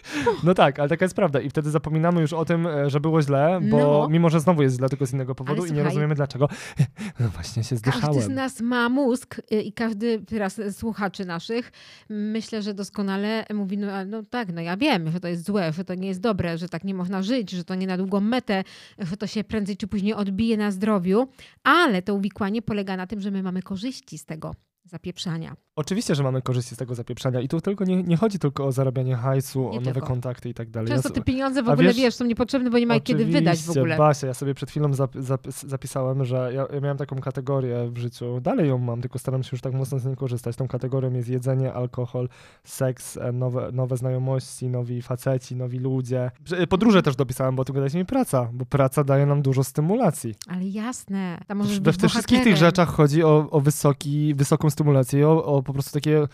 No 0.44 0.54
tak, 0.54 0.78
ale 0.78 0.88
taka 0.88 1.04
jest 1.04 1.14
prawda. 1.16 1.40
I 1.40 1.50
wtedy 1.50 1.70
zapominamy 1.70 2.20
już 2.20 2.32
o 2.32 2.44
tym, 2.44 2.66
e, 2.66 2.90
że 2.90 3.00
było 3.00 3.22
źle, 3.22 3.60
bo 3.70 3.78
No. 3.78 4.08
mimo, 4.10 4.30
że 4.30 4.40
znowu 4.40 4.62
jest 4.62 4.76
źle, 4.76 4.88
tylko 4.88 5.06
z 5.06 5.12
innego 5.12 5.34
powodu 5.34 5.60
Ale 5.62 5.68
i 5.68 5.72
nie 5.72 5.76
słuchaj- 5.78 5.84
rozumiemy 5.84 6.14
dlaczego. 6.14 6.48
No 7.20 7.28
właśnie 7.28 7.64
się 7.64 7.76
Każdy 8.00 8.22
z 8.22 8.28
nas 8.28 8.60
ma 8.60 8.88
mózg 8.88 9.40
y, 9.52 9.60
i 9.62 9.72
każdy 9.72 10.22
teraz 10.22 10.54
z 10.54 10.76
słuchaczy 10.76 11.24
naszych 11.24 11.72
myślę, 12.08 12.62
że 12.62 12.74
doskonale 12.74 13.44
mówi, 13.54 13.78
no, 13.78 13.86
no 14.06 14.22
tak, 14.22 14.52
no 14.52 14.60
ja 14.60 14.76
wiem, 14.76 15.10
że 15.10 15.20
to 15.20 15.28
jest 15.28 15.44
złe, 15.46 15.72
że 15.72 15.84
to 15.84 15.94
nie 15.94 16.08
jest 16.08 16.20
dobre, 16.20 16.58
że 16.58 16.68
tak 16.68 16.84
nie 16.84 16.94
można 16.94 17.22
żyć, 17.22 17.50
że 17.50 17.64
to 17.64 17.74
nie 17.74 17.86
na 17.86 17.96
długą 17.96 18.20
metę, 18.20 18.64
że 18.98 19.16
to 19.16 19.26
się 19.26 19.44
prędzej 19.44 19.76
czy 19.76 19.86
później 19.88 20.14
odbije 20.14 20.56
na 20.56 20.70
zdrowiu, 20.70 21.28
ale 21.64 22.02
to 22.02 22.14
uwikłanie 22.14 22.62
polega 22.62 22.96
na 22.96 23.06
tym, 23.06 23.20
że 23.20 23.30
my 23.30 23.42
mamy 23.42 23.62
korzyści 23.62 24.18
z 24.18 24.24
tego. 24.24 24.54
Zapieprzania. 24.84 25.54
Oczywiście, 25.76 26.14
że 26.14 26.22
mamy 26.22 26.42
korzyści 26.42 26.74
z 26.74 26.78
tego 26.78 26.94
zapieprzania 26.94 27.40
i 27.40 27.48
tu 27.48 27.60
tylko 27.60 27.84
nie, 27.84 28.02
nie 28.02 28.16
chodzi 28.16 28.38
tylko 28.38 28.66
o 28.66 28.72
zarabianie 28.72 29.16
hajsu, 29.16 29.60
Nie 29.62 29.68
o 29.68 29.80
nowe 29.80 29.92
tylko. 29.92 30.06
kontakty 30.08 30.48
i 30.48 30.54
tak 30.54 30.70
dalej. 30.70 30.88
Często 30.88 31.10
te 31.10 31.20
pieniądze 31.22 31.62
w 31.62 31.68
ogóle, 31.68 31.88
wiesz- 31.88 31.96
wiesz, 31.96 32.14
są 32.14 32.24
niepotrzebne, 32.24 32.70
bo 32.70 32.78
nie 32.78 32.86
ma 32.86 32.96
ich 32.96 33.02
kiedy 33.02 33.24
wydać 33.24 33.62
w 33.62 33.70
ogóle. 33.70 33.96
Basia, 33.98 34.26
ja 34.26 34.34
sobie 34.34 34.54
przed 34.54 34.70
chwilą 34.70 34.94
zap, 34.94 35.12
zap, 35.18 35.46
zapisałem, 35.66 36.24
że 36.24 36.50
ja, 36.54 36.66
ja 36.74 36.80
miałem 36.80 36.96
taką 36.98 37.16
kategorię 37.20 37.88
w 37.90 37.98
życiu, 37.98 38.40
dalej 38.40 38.68
ją 38.68 38.78
mam, 38.78 39.00
tylko 39.00 39.18
staram 39.18 39.42
się 39.42 39.48
już 39.52 39.60
tak 39.60 39.72
mocno 39.74 39.98
z 39.98 40.04
niej 40.04 40.16
korzystać. 40.16 40.56
Tą 40.56 40.68
kategorią 40.68 41.12
jest 41.12 41.28
jedzenie, 41.28 41.72
alkohol, 41.72 42.28
seks, 42.64 43.16
e, 43.16 43.32
nowe, 43.32 43.70
nowe 43.72 43.96
znajomości, 43.96 44.68
nowi 44.68 45.02
faceci, 45.02 45.56
nowi 45.56 45.78
ludzie. 45.78 46.30
Że- 46.44 46.66
Podróże 46.66 47.02
też 47.02 47.16
dopisałem, 47.16 47.56
bo 47.56 47.64
tu 47.64 47.72
gadać 47.72 47.94
mi 47.94 48.04
praca, 48.04 48.48
bo 48.52 48.64
praca 48.66 49.04
daje 49.04 49.26
nam 49.26 49.42
dużo 49.42 49.64
stymulacji. 49.64 50.34
Ale 50.48 50.64
jasne, 50.64 51.40
tam 51.46 51.58
możesz 51.58 51.80
We 51.80 51.92
w 51.92 51.96
tych 51.96 52.10
wszystkich 52.10 52.44
tych 52.44 52.56
rzeczach 52.56 52.88
chodzi 52.88 53.22
o, 53.24 53.50
o 53.50 53.60
wysoki, 53.60 54.34
wysoką 54.34 54.70
stymulację, 54.74 55.20
i 55.20 55.24
o, 55.24 55.44
o 55.44 55.62
po 55.62 55.72
prostu 55.72 55.92
takie 55.92 56.26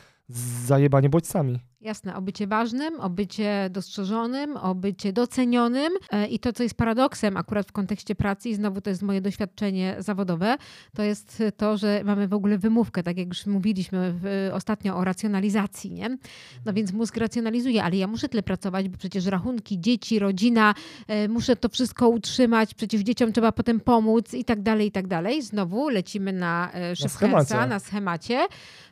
zajebanie 0.66 1.08
bodźcami. 1.08 1.60
Jasne, 1.80 2.16
o 2.16 2.22
bycie 2.22 2.46
ważnym, 2.46 3.00
o 3.00 3.10
bycie 3.10 3.68
dostrzeżonym, 3.70 4.56
o 4.56 4.74
bycie 4.74 5.12
docenionym 5.12 5.92
e, 6.10 6.26
i 6.26 6.38
to, 6.38 6.52
co 6.52 6.62
jest 6.62 6.74
paradoksem 6.74 7.36
akurat 7.36 7.66
w 7.66 7.72
kontekście 7.72 8.14
pracy 8.14 8.48
i 8.48 8.54
znowu 8.54 8.80
to 8.80 8.90
jest 8.90 9.02
moje 9.02 9.20
doświadczenie 9.20 9.96
zawodowe, 9.98 10.56
to 10.94 11.02
jest 11.02 11.42
to, 11.56 11.76
że 11.76 12.02
mamy 12.04 12.28
w 12.28 12.34
ogóle 12.34 12.58
wymówkę, 12.58 13.02
tak 13.02 13.18
jak 13.18 13.28
już 13.28 13.46
mówiliśmy 13.46 14.14
ostatnio 14.52 14.96
o 14.96 15.04
racjonalizacji, 15.04 15.92
nie? 15.92 16.18
No 16.64 16.72
więc 16.72 16.92
mózg 16.92 17.16
racjonalizuje, 17.16 17.84
ale 17.84 17.96
ja 17.96 18.06
muszę 18.06 18.28
tyle 18.28 18.42
pracować, 18.42 18.88
bo 18.88 18.98
przecież 18.98 19.26
rachunki, 19.26 19.80
dzieci, 19.80 20.18
rodzina, 20.18 20.74
e, 21.06 21.28
muszę 21.28 21.56
to 21.56 21.68
wszystko 21.68 22.08
utrzymać, 22.08 22.74
przecież 22.74 23.00
dzieciom 23.00 23.32
trzeba 23.32 23.52
potem 23.52 23.80
pomóc 23.80 24.34
i 24.34 24.44
tak 24.44 24.62
dalej, 24.62 24.86
i 24.86 24.92
tak 24.92 25.06
dalej. 25.06 25.42
Znowu 25.42 25.88
lecimy 25.88 26.32
na 26.32 26.72
e, 26.72 26.96
schemacie. 27.08 27.66
na 27.66 27.78
schemacie. 27.78 28.46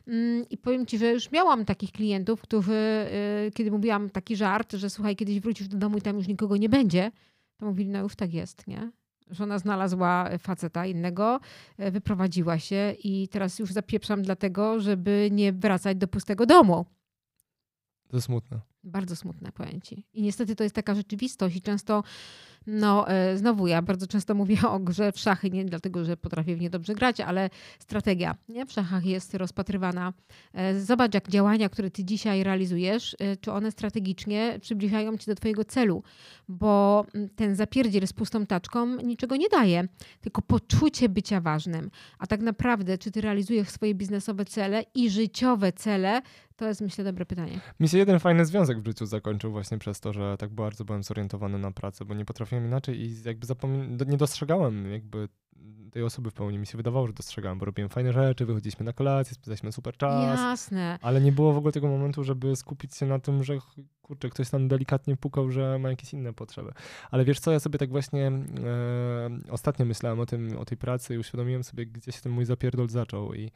Mm, 0.09 0.49
I 0.49 0.57
powiem 0.57 0.85
ci, 0.85 0.97
że 0.97 1.13
już 1.13 1.31
miałam 1.31 1.65
takich 1.65 1.91
klientów, 1.91 2.41
którzy, 2.41 3.07
y, 3.47 3.51
kiedy 3.51 3.71
mówiłam 3.71 4.09
taki 4.09 4.35
żart, 4.35 4.73
że 4.73 4.89
słuchaj, 4.89 5.15
kiedyś 5.15 5.39
wrócisz 5.39 5.67
do 5.67 5.77
domu 5.77 5.97
i 5.97 6.01
tam 6.01 6.17
już 6.17 6.27
nikogo 6.27 6.57
nie 6.57 6.69
będzie, 6.69 7.11
to 7.57 7.65
mówili, 7.65 7.89
no 7.89 7.99
już 7.99 8.15
tak 8.15 8.33
jest, 8.33 8.67
nie? 8.67 8.91
Żona 9.31 9.59
znalazła 9.59 10.29
faceta 10.39 10.85
innego, 10.85 11.39
y, 11.79 11.91
wyprowadziła 11.91 12.59
się 12.59 12.95
i 13.03 13.27
teraz 13.27 13.59
już 13.59 13.73
zapieprzam 13.73 14.21
dlatego, 14.21 14.79
żeby 14.79 15.29
nie 15.31 15.53
wracać 15.53 15.97
do 15.97 16.07
pustego 16.07 16.45
domu. 16.45 16.85
To 18.07 18.21
smutne. 18.21 18.59
Bardzo 18.83 19.15
smutne 19.15 19.51
pojęcie. 19.51 19.95
I 20.13 20.21
niestety 20.21 20.55
to 20.55 20.63
jest 20.63 20.75
taka 20.75 20.95
rzeczywistość 20.95 21.55
i 21.55 21.61
często, 21.61 22.03
no 22.67 23.09
e, 23.09 23.37
znowu 23.37 23.67
ja 23.67 23.81
bardzo 23.81 24.07
często 24.07 24.35
mówię 24.35 24.57
o 24.69 24.79
grze 24.79 25.11
w 25.11 25.19
szachy, 25.19 25.49
nie 25.49 25.65
dlatego, 25.65 26.05
że 26.05 26.17
potrafię 26.17 26.55
w 26.55 26.61
nie 26.61 26.69
dobrze 26.69 26.93
grać, 26.93 27.19
ale 27.19 27.49
strategia 27.79 28.35
nie? 28.49 28.65
w 28.65 28.71
szachach 28.71 29.05
jest 29.05 29.33
rozpatrywana. 29.33 30.13
E, 30.53 30.79
Zobacz, 30.79 31.13
jak 31.13 31.29
działania, 31.29 31.69
które 31.69 31.91
ty 31.91 32.05
dzisiaj 32.05 32.43
realizujesz, 32.43 33.15
e, 33.19 33.37
czy 33.37 33.51
one 33.51 33.71
strategicznie 33.71 34.57
przybliżają 34.61 35.17
cię 35.17 35.31
do 35.31 35.35
twojego 35.35 35.65
celu, 35.65 36.03
bo 36.47 37.05
mm, 37.13 37.29
ten 37.29 37.55
zapierdziel 37.55 38.07
z 38.07 38.13
pustą 38.13 38.45
taczką 38.45 38.95
niczego 38.95 39.35
nie 39.35 39.49
daje, 39.49 39.87
tylko 40.21 40.41
poczucie 40.41 41.09
bycia 41.09 41.41
ważnym. 41.41 41.91
A 42.19 42.27
tak 42.27 42.41
naprawdę, 42.41 42.97
czy 42.97 43.11
ty 43.11 43.21
realizujesz 43.21 43.69
swoje 43.69 43.95
biznesowe 43.95 44.45
cele 44.45 44.83
i 44.95 45.09
życiowe 45.09 45.71
cele, 45.71 46.21
to 46.59 46.67
jest 46.67 46.81
myślę 46.81 47.03
dobre 47.03 47.25
pytanie. 47.25 47.59
Mi 47.79 47.89
się 47.89 47.97
jeden 47.97 48.19
fajny 48.19 48.45
związek 48.45 48.79
w 48.79 48.85
życiu 48.85 49.05
zakończył 49.05 49.51
właśnie 49.51 49.77
przez 49.77 49.99
to, 49.99 50.13
że 50.13 50.37
tak 50.37 50.49
bardzo 50.49 50.85
byłem 50.85 51.03
zorientowany 51.03 51.59
na 51.59 51.71
pracę, 51.71 52.05
bo 52.05 52.13
nie 52.13 52.25
potrafiłem 52.49 52.65
inaczej 52.65 53.01
i 53.01 53.23
jakby 53.23 54.05
nie 54.05 54.17
dostrzegałem 54.17 54.91
jakby 54.91 55.29
tej 55.91 56.03
osoby 56.03 56.31
w 56.31 56.33
pełni. 56.33 56.57
Mi 56.57 56.67
się 56.67 56.77
wydawało, 56.77 57.07
że 57.07 57.13
dostrzegałem, 57.13 57.59
bo 57.59 57.65
robiłem 57.65 57.89
fajne 57.89 58.13
rzeczy, 58.13 58.45
wychodziliśmy 58.45 58.85
na 58.85 58.93
kolację, 58.93 59.33
spędzaliśmy 59.33 59.71
super 59.71 59.97
czas, 59.97 60.39
Jasne. 60.39 60.99
ale 61.01 61.21
nie 61.21 61.31
było 61.31 61.53
w 61.53 61.57
ogóle 61.57 61.71
tego 61.71 61.87
momentu, 61.87 62.23
żeby 62.23 62.55
skupić 62.55 62.95
się 62.95 63.05
na 63.05 63.19
tym, 63.19 63.43
że 63.43 63.57
kurczę, 64.01 64.29
ktoś 64.29 64.49
tam 64.49 64.67
delikatnie 64.67 65.17
pukał, 65.17 65.51
że 65.51 65.79
ma 65.79 65.89
jakieś 65.89 66.13
inne 66.13 66.33
potrzeby. 66.33 66.71
Ale 67.11 67.25
wiesz 67.25 67.39
co, 67.39 67.51
ja 67.51 67.59
sobie 67.59 67.79
tak 67.79 67.89
właśnie 67.89 68.27
e, 68.27 68.31
ostatnio 69.49 69.85
myślałem 69.85 70.19
o 70.19 70.25
tym, 70.25 70.57
o 70.57 70.65
tej 70.65 70.77
pracy 70.77 71.15
i 71.15 71.17
uświadomiłem 71.17 71.63
sobie, 71.63 71.85
gdzie 71.85 72.11
się 72.11 72.21
ten 72.21 72.31
mój 72.31 72.45
zapierdol 72.45 72.89
zaczął 72.89 73.33
i 73.33 73.51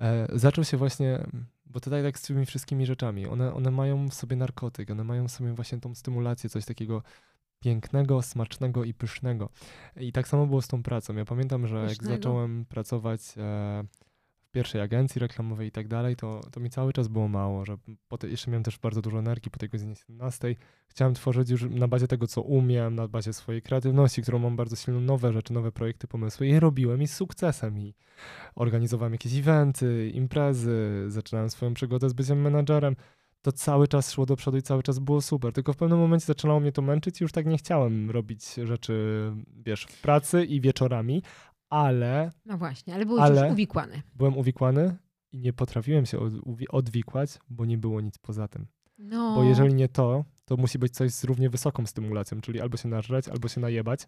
e, 0.00 0.28
zaczął 0.32 0.64
się 0.64 0.76
właśnie, 0.76 1.26
bo 1.66 1.80
tutaj 1.80 2.02
tak 2.02 2.18
z 2.18 2.22
tymi 2.22 2.46
wszystkimi 2.46 2.86
rzeczami, 2.86 3.26
one, 3.26 3.54
one 3.54 3.70
mają 3.70 4.08
w 4.08 4.14
sobie 4.14 4.36
narkotyk, 4.36 4.90
one 4.90 5.04
mają 5.04 5.28
w 5.28 5.30
sobie 5.30 5.52
właśnie 5.52 5.80
tą 5.80 5.94
stymulację, 5.94 6.50
coś 6.50 6.64
takiego 6.64 7.02
pięknego, 7.60 8.22
smacznego 8.22 8.84
i 8.84 8.94
pysznego. 8.94 9.48
I 9.96 10.12
tak 10.12 10.28
samo 10.28 10.46
było 10.46 10.62
z 10.62 10.68
tą 10.68 10.82
pracą. 10.82 11.16
Ja 11.16 11.24
pamiętam, 11.24 11.66
że 11.66 11.76
jak 11.76 11.88
Pysznego. 11.88 12.14
zacząłem 12.14 12.64
pracować 12.64 13.20
e, 13.20 13.84
w 14.42 14.50
pierwszej 14.50 14.80
agencji 14.80 15.18
reklamowej 15.18 15.68
i 15.68 15.70
tak 15.70 15.88
dalej, 15.88 16.16
to, 16.16 16.40
to 16.52 16.60
mi 16.60 16.70
cały 16.70 16.92
czas 16.92 17.08
było 17.08 17.28
mało, 17.28 17.64
że 17.64 17.76
po 18.08 18.18
te, 18.18 18.28
jeszcze 18.28 18.50
miałem 18.50 18.62
też 18.64 18.78
bardzo 18.78 19.02
dużo 19.02 19.18
energii 19.18 19.50
po 19.50 19.58
tej 19.58 19.68
godzinie 19.68 19.96
17. 19.96 20.56
Chciałem 20.88 21.14
tworzyć 21.14 21.50
już 21.50 21.62
na 21.70 21.88
bazie 21.88 22.08
tego, 22.08 22.26
co 22.26 22.42
umiem, 22.42 22.94
na 22.94 23.08
bazie 23.08 23.32
swojej 23.32 23.62
kreatywności, 23.62 24.22
którą 24.22 24.38
mam 24.38 24.56
bardzo 24.56 24.76
silną, 24.76 25.00
nowe 25.00 25.32
rzeczy, 25.32 25.52
nowe 25.52 25.72
projekty, 25.72 26.06
pomysły 26.06 26.46
i 26.46 26.50
je 26.50 26.60
robiłem 26.60 27.02
i 27.02 27.06
z 27.06 27.14
sukcesem 27.14 27.78
i 27.78 27.94
organizowałem 28.54 29.12
jakieś 29.12 29.34
eventy, 29.38 30.10
imprezy, 30.14 31.04
zaczynałem 31.08 31.50
swoją 31.50 31.74
przygodę 31.74 32.10
z 32.10 32.12
byciem 32.12 32.40
menadżerem. 32.40 32.96
To 33.46 33.52
cały 33.52 33.88
czas 33.88 34.12
szło 34.12 34.26
do 34.26 34.36
przodu 34.36 34.56
i 34.56 34.62
cały 34.62 34.82
czas 34.82 34.98
było 34.98 35.22
super. 35.22 35.52
Tylko 35.52 35.72
w 35.72 35.76
pewnym 35.76 35.98
momencie 35.98 36.26
zaczynało 36.26 36.60
mnie 36.60 36.72
to 36.72 36.82
męczyć 36.82 37.20
i 37.20 37.24
już 37.24 37.32
tak 37.32 37.46
nie 37.46 37.58
chciałem 37.58 38.10
robić 38.10 38.54
rzeczy, 38.54 39.32
wiesz, 39.66 39.84
w 39.90 40.00
pracy 40.02 40.44
i 40.44 40.60
wieczorami, 40.60 41.22
ale 41.70 42.30
No 42.46 42.58
właśnie, 42.58 42.94
ale 42.94 43.06
byłeś 43.06 43.22
Ale- 43.22 43.42
już 43.42 43.52
uwikłany. 43.52 44.02
byłem 44.14 44.36
uwikłany 44.38 44.96
i 45.32 45.38
nie 45.40 45.52
potrafiłem 45.52 46.06
się 46.06 46.18
odwikłać, 46.70 47.38
bo 47.50 47.64
nie 47.64 47.78
było 47.78 48.00
nic 48.00 48.18
poza 48.18 48.48
tym. 48.48 48.66
No, 48.98 49.34
Bo 49.36 49.44
jeżeli 49.44 49.74
nie 49.74 49.88
to, 49.88 50.24
to 50.44 50.56
musi 50.56 50.78
być 50.78 50.94
coś 50.94 51.10
z 51.12 51.24
równie 51.24 51.50
wysoką 51.50 51.86
stymulacją, 51.86 52.40
czyli 52.40 52.60
albo 52.60 52.76
się 52.76 52.88
nażreć, 52.88 53.28
albo 53.28 53.48
się 53.48 53.60
najebać. 53.60 54.06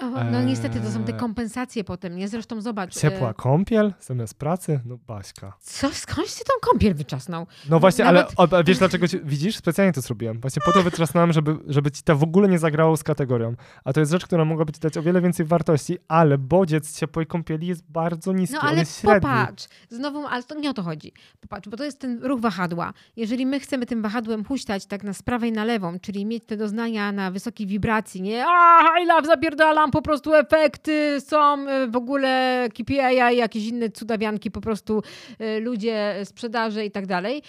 O, 0.00 0.24
no 0.32 0.42
niestety 0.42 0.80
to 0.80 0.90
są 0.90 1.04
te 1.04 1.12
Eee, 1.12 1.18
kompensacje 1.18 1.84
potem, 1.84 2.16
nie? 2.16 2.28
Zresztą 2.28 2.60
zobacz. 2.60 2.96
Ciepła 2.96 3.30
e, 3.30 3.34
kąpiel 3.34 3.94
zamiast 4.00 4.34
pracy? 4.34 4.80
No 4.84 4.98
Baśka. 5.06 5.52
Co, 5.60 5.90
skądś 5.90 6.34
ty 6.34 6.44
tą 6.44 6.52
kąpiel 6.70 6.94
wyczasnął? 6.94 7.46
No 7.68 7.80
właśnie, 7.80 8.04
Nawet- 8.04 8.26
ale 8.36 8.60
o, 8.60 8.64
wiesz 8.64 8.78
dlaczego, 8.78 9.08
ci, 9.08 9.20
widzisz? 9.24 9.56
Specjalnie 9.56 9.92
to 9.92 10.00
zrobiłem. 10.00 10.40
Właśnie 10.40 10.62
po 10.64 10.72
to 10.72 10.82
wytrzasnąłem, 10.82 11.32
żeby, 11.32 11.56
żeby 11.66 11.90
ci 11.90 12.02
to 12.02 12.16
w 12.16 12.22
ogóle 12.22 12.48
nie 12.48 12.58
zagrało 12.58 12.96
z 12.96 13.02
kategorią. 13.02 13.54
A 13.84 13.92
to 13.92 14.00
jest 14.00 14.12
rzecz, 14.12 14.26
która 14.26 14.44
mogłaby 14.44 14.72
ci 14.72 14.80
dać 14.80 14.96
o 14.96 15.02
wiele 15.02 15.20
więcej 15.20 15.46
wartości, 15.46 15.98
ale 16.08 16.38
bodziec 16.38 16.98
ciepłej 16.98 17.26
kąpieli 17.26 17.66
jest 17.66 17.90
bardzo 17.90 18.32
niski, 18.32 18.56
No 18.62 18.68
ale 18.68 18.82
popatrz, 19.02 19.66
znowu, 19.88 20.26
ale 20.26 20.42
to 20.42 20.54
nie 20.54 20.70
o 20.70 20.74
to 20.74 20.82
chodzi. 20.82 21.12
Popatrz, 21.40 21.68
bo 21.68 21.76
to 21.76 21.84
jest 21.84 21.98
ten 22.00 22.22
ruch 22.24 22.40
wahadła. 22.40 22.92
Jeżeli 23.16 23.46
my 23.46 23.60
chcemy 23.60 23.86
tym 23.86 24.02
wahadłem 24.02 24.44
huśtać 24.44 24.86
tak 24.86 25.04
na 25.04 25.12
z 25.12 25.22
prawej 25.22 25.52
na 25.52 25.64
lewą, 25.64 25.98
czyli 26.00 26.26
mieć 26.26 26.44
te 26.46 26.56
doznania 26.56 27.12
na 27.12 27.30
wysokiej 27.30 27.66
wibracji, 27.66 28.22
nie? 28.22 28.44
A, 28.48 29.00
I 29.02 29.06
love, 29.06 29.26
zapierdalam, 29.26 29.89
po 29.90 30.02
prostu 30.02 30.34
efekty 30.34 31.20
są 31.20 31.68
y, 31.68 31.88
w 31.88 31.96
ogóle 31.96 32.68
KPI, 32.74 33.36
jakieś 33.36 33.66
inne 33.66 33.90
cudawianki, 33.90 34.50
po 34.50 34.60
prostu 34.60 35.02
y, 35.40 35.60
ludzie, 35.60 36.20
y, 36.20 36.24
sprzedaże 36.24 36.84
i 36.84 36.90
tak 36.90 37.06
dalej, 37.06 37.42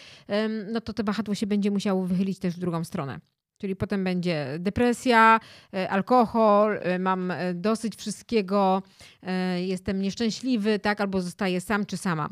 no 0.74 0.82
to 0.82 0.94
to 0.94 1.04
wahadło 1.04 1.36
się 1.36 1.48
będzie 1.48 1.72
musiało 1.72 2.06
wychylić 2.06 2.40
też 2.40 2.56
w 2.56 2.60
drugą 2.60 2.84
stronę. 2.84 3.20
Czyli 3.58 3.76
potem 3.76 4.04
będzie 4.04 4.56
depresja, 4.60 5.40
alkohol, 5.90 6.80
mam 7.00 7.34
dosyć 7.54 7.96
wszystkiego, 7.96 8.82
jestem 9.56 10.02
nieszczęśliwy, 10.02 10.80
tak, 10.80 11.02
albo 11.02 11.22
zostaję 11.22 11.62
sam 11.62 11.86
czy 11.86 11.98
sama. 11.98 12.30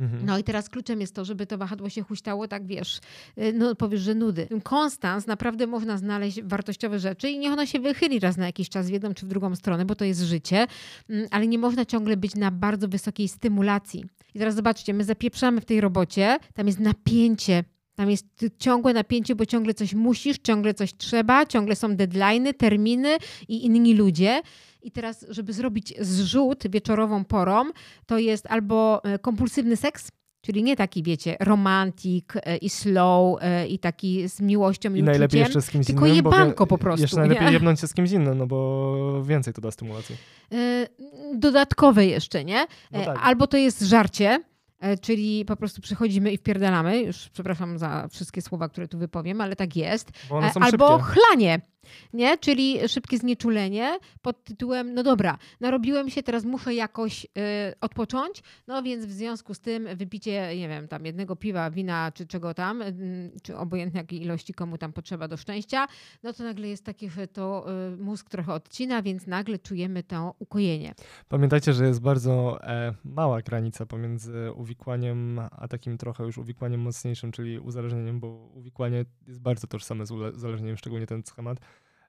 Mhm. 0.00 0.26
No 0.26 0.38
i 0.38 0.44
teraz 0.44 0.68
kluczem 0.68 1.00
jest 1.00 1.14
to, 1.14 1.24
żeby 1.24 1.46
to 1.46 1.58
wahadło 1.58 1.88
się 1.88 2.02
huśtało, 2.02 2.48
tak 2.48 2.66
wiesz, 2.66 3.00
y, 3.38 3.52
no 3.52 3.74
powiesz, 3.74 4.00
że 4.00 4.14
nudy. 4.14 4.48
Konstans 4.62 5.26
naprawdę 5.26 5.66
można 5.66 5.98
znaleźć 5.98 6.42
wartościowe 6.42 6.98
rzeczy 6.98 7.28
i 7.28 7.38
niech 7.38 7.52
ono 7.52 7.66
się 7.66 7.80
wychyli 7.80 8.20
raz 8.20 8.36
na 8.36 8.46
jakiś 8.46 8.68
czas 8.68 8.88
w 8.88 8.92
jedną 8.92 9.14
czy 9.14 9.26
w 9.26 9.28
drugą 9.28 9.56
stronę, 9.56 9.84
bo 9.84 9.94
to 9.94 10.04
jest 10.04 10.20
życie, 10.20 10.66
Mm, 11.10 11.26
ale 11.30 11.46
nie 11.46 11.58
można 11.58 11.84
ciągle 11.84 12.16
być 12.16 12.34
na 12.34 12.50
bardzo 12.50 12.88
wysokiej 12.88 13.28
stymulacji. 13.28 14.04
I 14.34 14.38
teraz 14.38 14.54
zobaczcie, 14.54 14.94
my 14.94 15.04
zapieprzamy 15.04 15.60
w 15.60 15.64
tej 15.64 15.80
robocie, 15.80 16.38
tam 16.54 16.66
jest 16.66 16.80
napięcie, 16.80 17.64
tam 18.00 18.10
jest 18.10 18.26
ciągłe 18.58 18.92
napięcie, 18.92 19.34
bo 19.34 19.46
ciągle 19.46 19.74
coś 19.74 19.94
musisz, 19.94 20.38
ciągle 20.38 20.74
coś 20.74 20.94
trzeba, 20.96 21.46
ciągle 21.46 21.76
są 21.76 21.96
deadlines, 21.96 22.54
terminy 22.58 23.16
i 23.48 23.66
inni 23.66 23.94
ludzie. 23.94 24.42
I 24.82 24.90
teraz, 24.90 25.26
żeby 25.28 25.52
zrobić 25.52 25.94
zrzut 26.00 26.64
wieczorową 26.70 27.24
porą, 27.24 27.64
to 28.06 28.18
jest 28.18 28.46
albo 28.46 29.04
e, 29.04 29.18
kompulsywny 29.18 29.76
seks, 29.76 30.08
czyli 30.40 30.62
nie 30.62 30.76
taki, 30.76 31.02
wiecie, 31.02 31.36
romantik 31.40 32.32
e, 32.36 32.56
i 32.56 32.68
slow 32.70 33.38
e, 33.42 33.66
i 33.68 33.78
taki 33.78 34.28
z 34.28 34.40
miłością 34.40 34.94
i, 34.94 34.98
I 34.98 35.02
najlepiej 35.02 35.40
uczuciem, 35.42 35.58
jeszcze 35.58 35.62
z 35.62 35.70
kimś 35.70 35.86
tylko 35.86 36.06
innym. 36.06 36.12
wie- 36.12 36.16
jebanko 36.16 36.66
po 36.66 36.78
prostu, 36.78 37.02
Jeszcze 37.02 37.16
najlepiej 37.16 37.46
nie? 37.46 37.52
jebnąć 37.58 37.80
się 37.80 37.86
z 37.86 37.94
kimś 37.94 38.10
innym, 38.10 38.38
no 38.38 38.46
bo 38.46 39.22
więcej 39.24 39.54
to 39.54 39.60
da 39.60 39.70
stymulacji. 39.70 40.16
dodatkowe 41.34 42.06
jeszcze, 42.06 42.44
nie? 42.44 42.66
No 42.92 43.04
tak. 43.04 43.18
Albo 43.22 43.46
to 43.46 43.56
jest 43.56 43.80
żarcie, 43.82 44.40
czyli 45.00 45.44
po 45.44 45.56
prostu 45.56 45.80
przychodzimy 45.82 46.32
i 46.32 46.36
wpierdalamy. 46.38 47.00
Już 47.02 47.28
przepraszam 47.28 47.78
za 47.78 48.08
wszystkie 48.08 48.42
słowa, 48.42 48.68
które 48.68 48.88
tu 48.88 48.98
wypowiem, 48.98 49.40
ale 49.40 49.56
tak 49.56 49.76
jest. 49.76 50.10
E, 50.30 50.52
Albo 50.60 50.98
szybkie. 50.98 51.12
chlanie, 51.12 51.60
nie? 52.12 52.38
Czyli 52.38 52.88
szybkie 52.88 53.18
znieczulenie 53.18 53.98
pod 54.22 54.44
tytułem, 54.44 54.94
no 54.94 55.02
dobra, 55.02 55.38
narobiłem 55.60 56.10
się, 56.10 56.22
teraz 56.22 56.44
muszę 56.44 56.74
jakoś 56.74 57.24
y, 57.24 57.28
odpocząć, 57.80 58.42
no 58.66 58.82
więc 58.82 59.06
w 59.06 59.12
związku 59.12 59.54
z 59.54 59.60
tym 59.60 59.88
wypicie, 59.96 60.56
nie 60.56 60.68
wiem, 60.68 60.88
tam 60.88 61.06
jednego 61.06 61.36
piwa, 61.36 61.70
wina 61.70 62.12
czy 62.12 62.26
czego 62.26 62.54
tam, 62.54 62.82
y, 62.82 63.30
czy 63.42 63.56
obojętnie 63.56 64.00
jakiej 64.00 64.22
ilości 64.22 64.54
komu 64.54 64.78
tam 64.78 64.92
potrzeba 64.92 65.28
do 65.28 65.36
szczęścia, 65.36 65.86
no 66.22 66.32
to 66.32 66.42
nagle 66.42 66.68
jest 66.68 66.84
takie, 66.84 67.10
że 67.10 67.28
to 67.28 67.66
y, 67.92 67.96
mózg 67.96 68.30
trochę 68.30 68.52
odcina, 68.52 69.02
więc 69.02 69.26
nagle 69.26 69.58
czujemy 69.58 70.02
to 70.02 70.34
ukojenie. 70.38 70.94
Pamiętajcie, 71.28 71.72
że 71.72 71.86
jest 71.86 72.00
bardzo 72.00 72.58
e, 72.62 72.94
mała 73.04 73.42
granica 73.42 73.86
pomiędzy 73.86 74.52
uwikłaniem, 74.54 75.40
a 75.50 75.68
takim 75.68 75.98
trochę 75.98 76.24
już 76.24 76.38
uwikłaniem 76.38 76.80
mocniejszym, 76.80 77.32
czyli 77.32 77.58
uzależnieniem, 77.58 78.20
bo 78.20 78.28
uwikłanie 78.54 79.04
jest 79.26 79.40
bardzo 79.40 79.66
tożsame 79.66 80.06
z 80.06 80.10
uzależnieniem, 80.10 80.76
szczególnie 80.76 81.06
ten 81.06 81.22
schemat. 81.22 81.60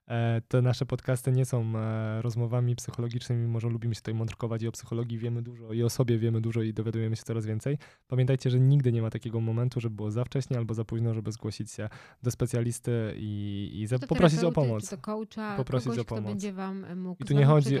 E, 0.08 0.40
te 0.48 0.62
nasze 0.62 0.86
podcasty 0.86 1.32
nie 1.32 1.44
są 1.44 1.78
e, 1.78 2.22
rozmowami 2.22 2.76
psychologicznymi, 2.76 3.42
mimo 3.42 3.60
że 3.60 3.68
lubimy 3.68 3.94
się 3.94 4.00
tutaj 4.00 4.14
mądrkować 4.14 4.62
i 4.62 4.68
o 4.68 4.72
psychologii 4.72 5.18
wiemy 5.18 5.42
dużo, 5.42 5.72
i 5.72 5.82
o 5.82 5.90
sobie 5.90 6.18
wiemy 6.18 6.40
dużo 6.40 6.62
i 6.62 6.72
dowiadujemy 6.74 7.16
się 7.16 7.22
coraz 7.22 7.46
więcej. 7.46 7.78
Pamiętajcie, 8.08 8.50
że 8.50 8.60
nigdy 8.60 8.92
nie 8.92 9.02
ma 9.02 9.10
takiego 9.10 9.40
momentu, 9.40 9.80
żeby 9.80 9.96
było 9.96 10.10
za 10.10 10.24
wcześnie 10.24 10.58
albo 10.58 10.74
za 10.74 10.84
późno, 10.84 11.14
żeby 11.14 11.32
zgłosić 11.32 11.70
się 11.70 11.88
do 12.22 12.30
specjalisty 12.30 13.14
i, 13.16 13.70
i 13.74 13.86
za, 13.86 13.98
poprosić 13.98 14.44
o 14.44 14.52
pomoc. 14.52 14.90
To 14.90 14.98
coacha, 14.98 15.56
Poprosić 15.56 15.86
kogoś, 15.88 15.98
o 15.98 16.04
pomoc. 16.04 16.24
będzie 16.24 16.52
wam 16.52 16.96
mógł 16.96 17.22
I 17.22 17.26
tu 17.26 17.34
nie 17.34 17.46
chodzi- 17.46 17.76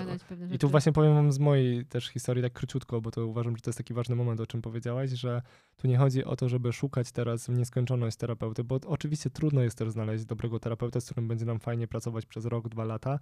I 0.52 0.58
tu 0.58 0.68
właśnie 0.68 0.92
powiem 0.92 1.14
wam 1.14 1.32
z 1.32 1.38
mojej 1.38 1.86
też 1.86 2.08
historii 2.08 2.42
tak 2.42 2.52
króciutko, 2.52 3.00
bo 3.00 3.10
to 3.10 3.26
uważam, 3.26 3.56
że 3.56 3.62
to 3.62 3.70
jest 3.70 3.78
taki 3.78 3.94
ważny 3.94 4.16
moment, 4.16 4.40
o 4.40 4.46
czym 4.46 4.62
powiedziałaś, 4.62 5.10
że 5.10 5.42
tu 5.76 5.88
nie 5.88 5.96
chodzi 5.98 6.24
o 6.24 6.36
to, 6.36 6.48
żeby 6.48 6.72
szukać 6.72 7.12
teraz 7.12 7.46
w 7.46 7.58
nieskończoność 7.58 8.16
terapeuty, 8.16 8.64
bo 8.64 8.80
oczywiście 8.86 9.30
trudno 9.30 9.62
jest 9.62 9.78
też 9.78 9.90
znaleźć 9.90 10.24
dobrego 10.24 10.58
terapeuta, 10.60 11.00
z 11.00 11.04
którym 11.04 11.28
będzie 11.28 11.44
nam 11.44 11.58
fajnie 11.60 11.88
pracować 11.88 12.21
przez 12.26 12.44
rok, 12.44 12.68
dwa 12.68 12.84
lata. 12.84 13.18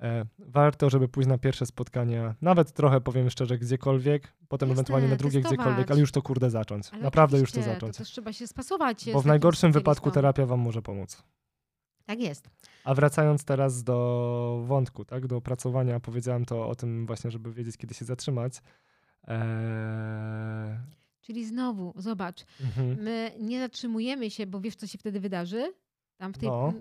E, 0.00 0.24
warto, 0.38 0.90
żeby 0.90 1.08
pójść 1.08 1.28
na 1.28 1.38
pierwsze 1.38 1.66
spotkanie, 1.66 2.34
nawet 2.40 2.72
trochę 2.72 3.00
powiem 3.00 3.30
szczerze, 3.30 3.58
gdziekolwiek, 3.58 4.32
potem 4.48 4.68
Jasne, 4.68 4.80
ewentualnie 4.80 5.08
na 5.08 5.16
drugie 5.16 5.40
testować. 5.40 5.58
gdziekolwiek, 5.58 5.90
ale 5.90 6.00
już 6.00 6.12
to 6.12 6.22
kurde 6.22 6.50
zacząć. 6.50 6.88
Ale 6.92 7.02
Naprawdę 7.02 7.38
już 7.38 7.52
to 7.52 7.62
zacząć. 7.62 7.96
To 7.96 7.98
też 7.98 8.08
trzeba 8.08 8.32
się 8.32 8.46
spasować. 8.46 9.10
Bo 9.12 9.20
w 9.20 9.26
najgorszym 9.26 9.72
wypadku 9.72 10.10
terapia 10.10 10.46
wam 10.46 10.60
może 10.60 10.82
pomóc. 10.82 11.22
Tak 12.06 12.20
jest. 12.20 12.50
A 12.84 12.94
wracając 12.94 13.44
teraz 13.44 13.84
do 13.84 14.62
wątku, 14.66 15.04
tak, 15.04 15.26
do 15.26 15.36
opracowania, 15.36 16.00
powiedziałem 16.00 16.44
to 16.44 16.68
o 16.68 16.74
tym 16.74 17.06
właśnie, 17.06 17.30
żeby 17.30 17.52
wiedzieć, 17.52 17.76
kiedy 17.76 17.94
się 17.94 18.04
zatrzymać. 18.04 18.62
Eee, 19.24 20.78
Czyli 21.20 21.44
znowu, 21.46 21.92
zobacz, 21.96 22.44
mhm. 22.60 23.02
my 23.02 23.32
nie 23.40 23.60
zatrzymujemy 23.60 24.30
się, 24.30 24.46
bo 24.46 24.60
wiesz, 24.60 24.76
co 24.76 24.86
się 24.86 24.98
wtedy 24.98 25.20
wydarzy? 25.20 25.72
Tam 26.16 26.34
w 26.34 26.38
tej... 26.38 26.48
No. 26.48 26.72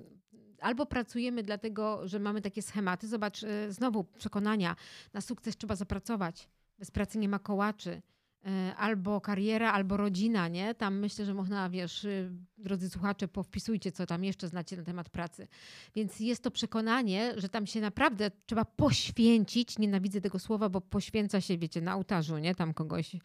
Albo 0.62 0.86
pracujemy 0.86 1.44
dlatego, 1.44 2.08
że 2.08 2.20
mamy 2.20 2.42
takie 2.42 2.62
schematy. 2.62 3.08
Zobacz, 3.08 3.44
y, 3.44 3.72
znowu 3.72 4.04
przekonania. 4.04 4.76
Na 5.14 5.22
sukces 5.22 5.58
trzeba 5.58 5.76
zapracować. 5.76 6.50
Bez 6.80 6.92
pracy 6.92 7.18
nie 7.20 7.30
ma 7.30 7.40
kołaczy. 7.40 8.02
Y, 8.48 8.76
Albo 8.78 9.22
kariera, 9.22 9.72
albo 9.72 9.98
rodzina, 9.98 10.48
nie? 10.48 10.76
Tam 10.76 11.00
myślę, 11.00 11.26
że 11.26 11.34
można, 11.34 11.70
wiesz, 11.70 12.04
y, 12.06 12.32
drodzy 12.58 12.90
słuchacze, 12.90 13.28
powpisujcie, 13.28 13.92
co 13.92 14.06
tam 14.06 14.24
jeszcze 14.24 14.48
znacie 14.48 14.78
na 14.78 14.84
temat 14.84 15.10
pracy. 15.10 15.48
Więc 15.96 16.20
jest 16.20 16.44
to 16.44 16.52
przekonanie, 16.52 17.34
że 17.38 17.50
tam 17.50 17.68
się 17.68 17.82
naprawdę 17.82 18.32
trzeba 18.46 18.66
poświęcić. 18.66 19.80
Nienawidzę 19.80 20.22
tego 20.22 20.40
słowa, 20.40 20.70
bo 20.70 20.82
poświęca 20.82 21.42
się, 21.42 21.58
wiecie, 21.58 21.82
na 21.82 21.96
ołtarzu, 21.96 22.38
nie? 22.38 22.56
Tam 22.56 22.74
kogoś 22.74 23.16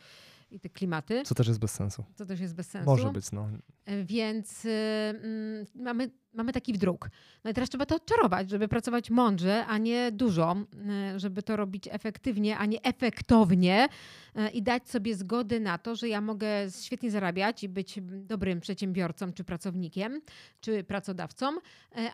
i 0.50 0.60
te 0.60 0.68
klimaty. 0.68 1.22
Co 1.24 1.34
też 1.34 1.48
jest 1.48 1.60
bez 1.60 1.70
sensu. 1.70 2.04
To 2.16 2.26
też 2.26 2.40
jest 2.40 2.54
bez 2.54 2.66
sensu. 2.70 2.90
Może 2.90 3.12
być, 3.12 3.32
no. 3.32 3.48
E, 3.84 4.04
Więc 4.04 4.64
y, 4.64 4.68
mm, 4.70 5.66
mamy, 5.74 6.10
mamy 6.36 6.52
taki 6.52 6.72
wdruk. 6.72 7.10
No 7.44 7.50
i 7.50 7.54
teraz 7.54 7.70
trzeba 7.70 7.86
to 7.86 7.96
odczarować, 7.96 8.50
żeby 8.50 8.68
pracować 8.68 9.10
mądrze, 9.10 9.66
a 9.66 9.78
nie 9.78 10.12
dużo, 10.12 10.56
żeby 11.16 11.42
to 11.42 11.56
robić 11.56 11.88
efektywnie, 11.90 12.58
a 12.58 12.66
nie 12.66 12.82
efektownie 12.82 13.88
y, 14.36 14.50
i 14.50 14.62
dać 14.62 14.88
sobie 14.88 15.14
zgody 15.14 15.60
na 15.60 15.78
to, 15.78 15.96
że 15.96 16.08
ja 16.08 16.20
mogę 16.20 16.48
świetnie 16.80 17.10
zarabiać 17.10 17.64
i 17.64 17.68
być 17.68 17.98
dobrym 18.02 18.60
przedsiębiorcą, 18.60 19.32
czy 19.32 19.44
pracownikiem, 19.44 20.20
czy 20.60 20.84
pracodawcą, 20.84 21.56
y, 21.56 21.60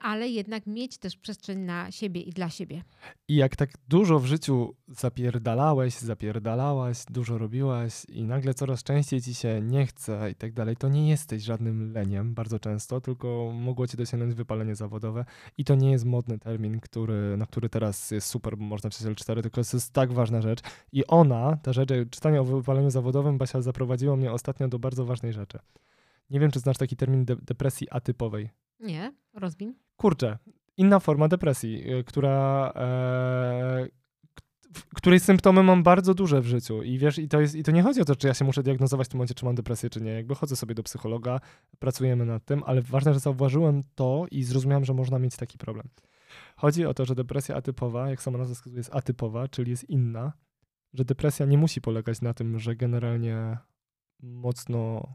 ale 0.02 0.28
jednak 0.28 0.66
mieć 0.66 0.98
też 0.98 1.16
przestrzeń 1.16 1.58
na 1.58 1.90
siebie 1.90 2.20
i 2.20 2.30
dla 2.30 2.50
siebie. 2.50 2.82
I 3.28 3.36
jak 3.36 3.56
tak 3.56 3.70
dużo 3.88 4.18
w 4.18 4.26
życiu 4.26 4.74
zapierdalałeś, 4.88 5.94
zapierdalałaś, 5.94 7.04
dużo 7.10 7.38
robiłaś 7.38 8.04
i 8.08 8.24
nagle 8.24 8.54
coraz 8.54 8.82
częściej 8.82 9.22
ci 9.22 9.34
się 9.34 9.60
nie 9.62 9.86
chce 9.86 10.30
i 10.30 10.34
tak 10.34 10.52
dalej, 10.52 10.76
to 10.76 10.88
nie 10.88 11.08
jesteś 11.08 11.42
żadnym 11.42 11.92
leniem 11.92 12.34
bardzo 12.34 12.58
często, 12.58 13.00
tylko 13.00 13.52
mogło 13.54 13.86
dosięgnąć 14.12 14.34
wypalenie 14.34 14.74
zawodowe. 14.74 15.24
I 15.58 15.64
to 15.64 15.74
nie 15.74 15.90
jest 15.90 16.04
modny 16.04 16.38
termin, 16.38 16.80
który, 16.80 17.36
na 17.36 17.46
który 17.46 17.68
teraz 17.68 18.10
jest 18.10 18.26
super, 18.26 18.56
bo 18.56 18.64
można 18.64 18.90
pisać 18.90 19.06
L4, 19.18 19.42
tylko 19.42 19.64
to 19.64 19.76
jest 19.76 19.92
tak 19.92 20.12
ważna 20.12 20.40
rzecz. 20.42 20.60
I 20.92 21.06
ona, 21.06 21.56
ta 21.62 21.72
rzecz, 21.72 21.88
czytanie 22.10 22.40
o 22.40 22.44
wypaleniu 22.44 22.90
zawodowym, 22.90 23.38
Basia, 23.38 23.60
zaprowadziło 23.62 24.16
mnie 24.16 24.32
ostatnio 24.32 24.68
do 24.68 24.78
bardzo 24.78 25.04
ważnej 25.04 25.32
rzeczy. 25.32 25.58
Nie 26.30 26.40
wiem, 26.40 26.50
czy 26.50 26.58
znasz 26.60 26.78
taki 26.78 26.96
termin 26.96 27.24
de- 27.24 27.36
depresji 27.36 27.90
atypowej. 27.90 28.50
Nie? 28.80 29.12
Rozwin? 29.34 29.74
Kurczę, 29.96 30.38
inna 30.76 31.00
forma 31.00 31.28
depresji, 31.28 31.92
y, 31.92 32.04
która, 32.04 32.72
e, 32.76 33.86
której 34.94 35.20
symptomy 35.20 35.62
mam 35.62 35.82
bardzo 35.82 36.14
duże 36.14 36.40
w 36.40 36.46
życiu. 36.46 36.82
I 36.82 36.98
wiesz, 36.98 37.18
i 37.18 37.28
to, 37.28 37.40
jest, 37.40 37.54
i 37.54 37.62
to 37.62 37.72
nie 37.72 37.82
chodzi 37.82 38.00
o 38.00 38.04
to, 38.04 38.16
czy 38.16 38.26
ja 38.26 38.34
się 38.34 38.44
muszę 38.44 38.62
diagnozować 38.62 39.06
w 39.06 39.10
tym 39.10 39.18
momencie, 39.18 39.34
czy 39.34 39.44
mam 39.44 39.54
depresję, 39.54 39.90
czy 39.90 40.00
nie. 40.00 40.10
Jakby 40.10 40.34
chodzę 40.34 40.56
sobie 40.56 40.74
do 40.74 40.82
psychologa, 40.82 41.40
pracujemy 41.78 42.26
nad 42.26 42.44
tym, 42.44 42.62
ale 42.66 42.82
ważne, 42.82 43.14
że 43.14 43.20
zauważyłem 43.20 43.82
to 43.94 44.26
i 44.30 44.44
zrozumiałem, 44.44 44.84
że 44.84 44.94
można 44.94 45.18
mieć 45.18 45.36
taki 45.36 45.58
problem. 45.58 45.88
Chodzi 46.56 46.86
o 46.86 46.94
to, 46.94 47.04
że 47.04 47.14
depresja 47.14 47.56
atypowa, 47.56 48.10
jak 48.10 48.22
sama 48.22 48.38
nazwa 48.38 48.54
wskazuje, 48.54 48.78
jest 48.80 48.94
atypowa, 48.94 49.48
czyli 49.48 49.70
jest 49.70 49.90
inna, 49.90 50.32
że 50.94 51.04
depresja 51.04 51.46
nie 51.46 51.58
musi 51.58 51.80
polegać 51.80 52.20
na 52.20 52.34
tym, 52.34 52.58
że 52.58 52.76
generalnie 52.76 53.58
mocno 54.22 55.08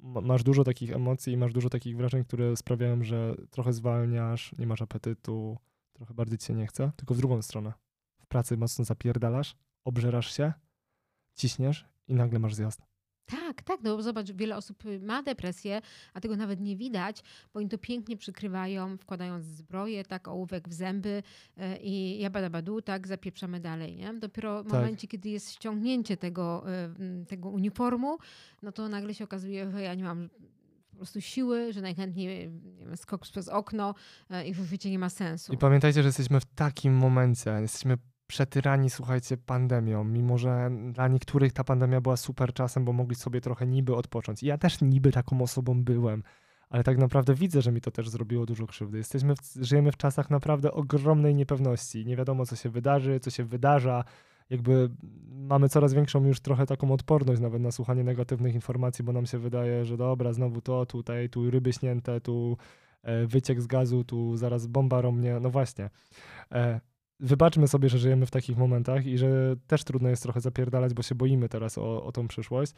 ma- 0.00 0.20
masz 0.20 0.42
dużo 0.42 0.64
takich 0.64 0.92
emocji 0.92 1.32
i 1.32 1.36
masz 1.36 1.52
dużo 1.52 1.70
takich 1.70 1.96
wrażeń, 1.96 2.24
które 2.24 2.56
sprawiają, 2.56 3.04
że 3.04 3.34
trochę 3.50 3.72
zwalniasz, 3.72 4.54
nie 4.58 4.66
masz 4.66 4.82
apetytu, 4.82 5.58
trochę 5.92 6.14
bardziej 6.14 6.38
ci 6.38 6.46
się 6.46 6.54
nie 6.54 6.66
chce, 6.66 6.92
tylko 6.96 7.14
w 7.14 7.18
drugą 7.18 7.42
stronę. 7.42 7.72
Pracy 8.34 8.56
mocno 8.56 8.84
zapierdalasz, 8.84 9.56
obżerasz 9.84 10.36
się, 10.36 10.52
ciśniesz 11.34 11.84
i 12.08 12.14
nagle 12.14 12.38
masz 12.38 12.54
zjazd. 12.54 12.80
Tak, 13.26 13.62
tak, 13.62 13.80
no 13.82 14.02
zobacz, 14.02 14.32
wiele 14.32 14.56
osób 14.56 14.86
y, 14.86 15.00
ma 15.00 15.22
depresję, 15.22 15.80
a 16.14 16.20
tego 16.20 16.36
nawet 16.36 16.60
nie 16.60 16.76
widać, 16.76 17.22
bo 17.52 17.58
oni 17.60 17.68
to 17.68 17.78
pięknie 17.78 18.16
przykrywają, 18.16 18.96
wkładając 18.98 19.44
zbroję, 19.44 20.04
tak, 20.04 20.28
ołówek 20.28 20.68
w 20.68 20.72
zęby 20.72 21.22
y, 21.58 21.78
i 21.80 22.18
jabadabadu, 22.18 22.82
tak, 22.82 23.06
zapieprzamy 23.06 23.60
dalej, 23.60 23.96
nie? 23.96 24.14
Dopiero 24.14 24.62
w 24.62 24.66
Tak. 24.66 24.72
momencie, 24.72 25.08
kiedy 25.08 25.28
jest 25.28 25.50
ściągnięcie 25.52 26.16
tego, 26.16 26.64
y, 26.68 26.72
mm, 26.72 27.26
tego 27.26 27.48
uniformu, 27.48 28.18
no 28.62 28.72
to 28.72 28.88
nagle 28.88 29.14
się 29.14 29.24
okazuje, 29.24 29.70
że 29.70 29.82
ja 29.82 29.94
nie 29.94 30.04
mam 30.04 30.28
po 30.90 30.96
prostu 30.96 31.20
siły, 31.20 31.72
że 31.72 31.80
najchętniej 31.80 32.26
nie 32.26 32.38
wiem, 32.86 32.96
skok 32.96 33.22
przez 33.22 33.48
okno 33.48 33.94
i 34.46 34.54
w 34.54 34.64
życie 34.64 34.90
nie 34.90 34.98
ma 34.98 35.08
sensu. 35.10 35.52
I 35.52 35.58
pamiętajcie, 35.58 36.02
że 36.02 36.08
jesteśmy 36.08 36.40
w 36.40 36.44
takim 36.44 36.94
momencie, 36.94 37.50
jesteśmy 37.50 37.98
przetyrani, 38.26 38.90
słuchajcie, 38.90 39.36
pandemią, 39.36 40.04
mimo 40.04 40.38
że 40.38 40.70
dla 40.92 41.08
niektórych 41.08 41.52
ta 41.52 41.64
pandemia 41.64 42.00
była 42.00 42.16
super 42.16 42.52
czasem, 42.52 42.84
bo 42.84 42.92
mogli 42.92 43.14
sobie 43.14 43.40
trochę 43.40 43.66
niby 43.66 43.96
odpocząć. 43.96 44.42
I 44.42 44.46
ja 44.46 44.58
też 44.58 44.80
niby 44.80 45.12
taką 45.12 45.42
osobą 45.42 45.84
byłem, 45.84 46.22
ale 46.70 46.84
tak 46.84 46.98
naprawdę 46.98 47.34
widzę, 47.34 47.62
że 47.62 47.72
mi 47.72 47.80
to 47.80 47.90
też 47.90 48.08
zrobiło 48.08 48.46
dużo 48.46 48.66
krzywdy. 48.66 48.98
Jesteśmy 48.98 49.34
w, 49.36 49.40
żyjemy 49.60 49.92
w 49.92 49.96
czasach 49.96 50.30
naprawdę 50.30 50.72
ogromnej 50.72 51.34
niepewności. 51.34 52.06
Nie 52.06 52.16
wiadomo, 52.16 52.46
co 52.46 52.56
się 52.56 52.68
wydarzy, 52.68 53.20
co 53.20 53.30
się 53.30 53.44
wydarza. 53.44 54.04
Jakby 54.50 54.90
mamy 55.30 55.68
coraz 55.68 55.94
większą 55.94 56.24
już 56.26 56.40
trochę 56.40 56.66
taką 56.66 56.92
odporność 56.92 57.40
nawet 57.40 57.62
na 57.62 57.70
słuchanie 57.70 58.04
negatywnych 58.04 58.54
informacji, 58.54 59.04
bo 59.04 59.12
nam 59.12 59.26
się 59.26 59.38
wydaje, 59.38 59.84
że 59.84 59.96
dobra, 59.96 60.32
znowu 60.32 60.60
to, 60.60 60.86
tutaj, 60.86 61.28
tu 61.28 61.50
ryby 61.50 61.72
śnięte, 61.72 62.20
tu 62.20 62.56
e, 63.02 63.26
wyciek 63.26 63.62
z 63.62 63.66
gazu, 63.66 64.04
tu 64.04 64.36
zaraz 64.36 64.66
bomba 64.66 65.00
romnie. 65.00 65.40
No 65.40 65.50
właśnie. 65.50 65.90
Wybaczmy 67.20 67.68
sobie, 67.68 67.88
że 67.88 67.98
żyjemy 67.98 68.26
w 68.26 68.30
takich 68.30 68.56
momentach 68.58 69.06
i 69.06 69.18
że 69.18 69.56
też 69.66 69.84
trudno 69.84 70.08
jest 70.08 70.22
trochę 70.22 70.40
zapierdalać, 70.40 70.94
bo 70.94 71.02
się 71.02 71.14
boimy 71.14 71.48
teraz 71.48 71.78
o, 71.78 72.04
o 72.04 72.12
tą 72.12 72.28
przyszłość. 72.28 72.72